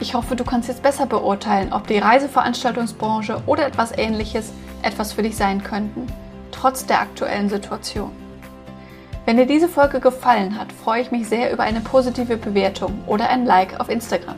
[0.01, 5.23] Ich hoffe, du kannst jetzt besser beurteilen, ob die Reiseveranstaltungsbranche oder etwas ähnliches etwas für
[5.23, 6.07] dich sein könnten,
[6.53, 8.13] trotz der aktuellen Situation.
[9.27, 13.29] Wenn dir diese Folge gefallen hat, freue ich mich sehr über eine positive Bewertung oder
[13.29, 14.37] ein Like auf Instagram.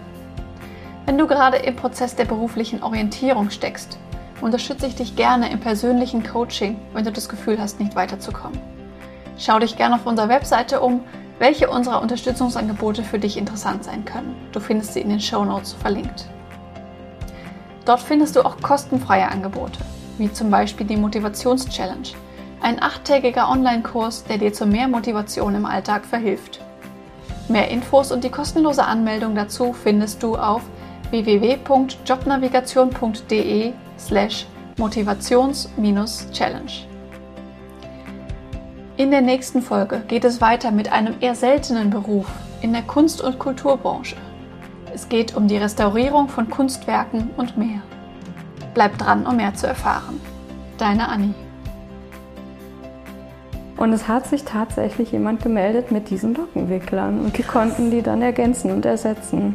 [1.05, 3.99] Wenn du gerade im Prozess der beruflichen Orientierung steckst,
[4.41, 8.59] unterstütze ich dich gerne im persönlichen Coaching, wenn du das Gefühl hast, nicht weiterzukommen.
[9.39, 11.01] Schau dich gerne auf unserer Webseite um
[11.41, 14.37] welche unserer Unterstützungsangebote für dich interessant sein können.
[14.53, 16.29] Du findest sie in den Show Notes verlinkt.
[17.87, 19.81] Dort findest du auch kostenfreie Angebote,
[20.19, 22.09] wie zum Beispiel die Motivations-Challenge,
[22.61, 26.61] ein achttägiger Online-Kurs, der dir zu mehr Motivation im Alltag verhilft.
[27.49, 30.61] Mehr Infos und die kostenlose Anmeldung dazu findest du auf
[31.09, 36.90] www.jobnavigation.de slash motivations-challenge.
[39.01, 42.27] In der nächsten Folge geht es weiter mit einem eher seltenen Beruf
[42.61, 44.15] in der Kunst- und Kulturbranche.
[44.93, 47.81] Es geht um die Restaurierung von Kunstwerken und mehr.
[48.75, 50.21] Bleib dran, um mehr zu erfahren.
[50.77, 51.33] Deine Anni.
[53.79, 58.21] Und es hat sich tatsächlich jemand gemeldet mit diesen Lockenwicklern und die konnten die dann
[58.21, 59.55] ergänzen und ersetzen.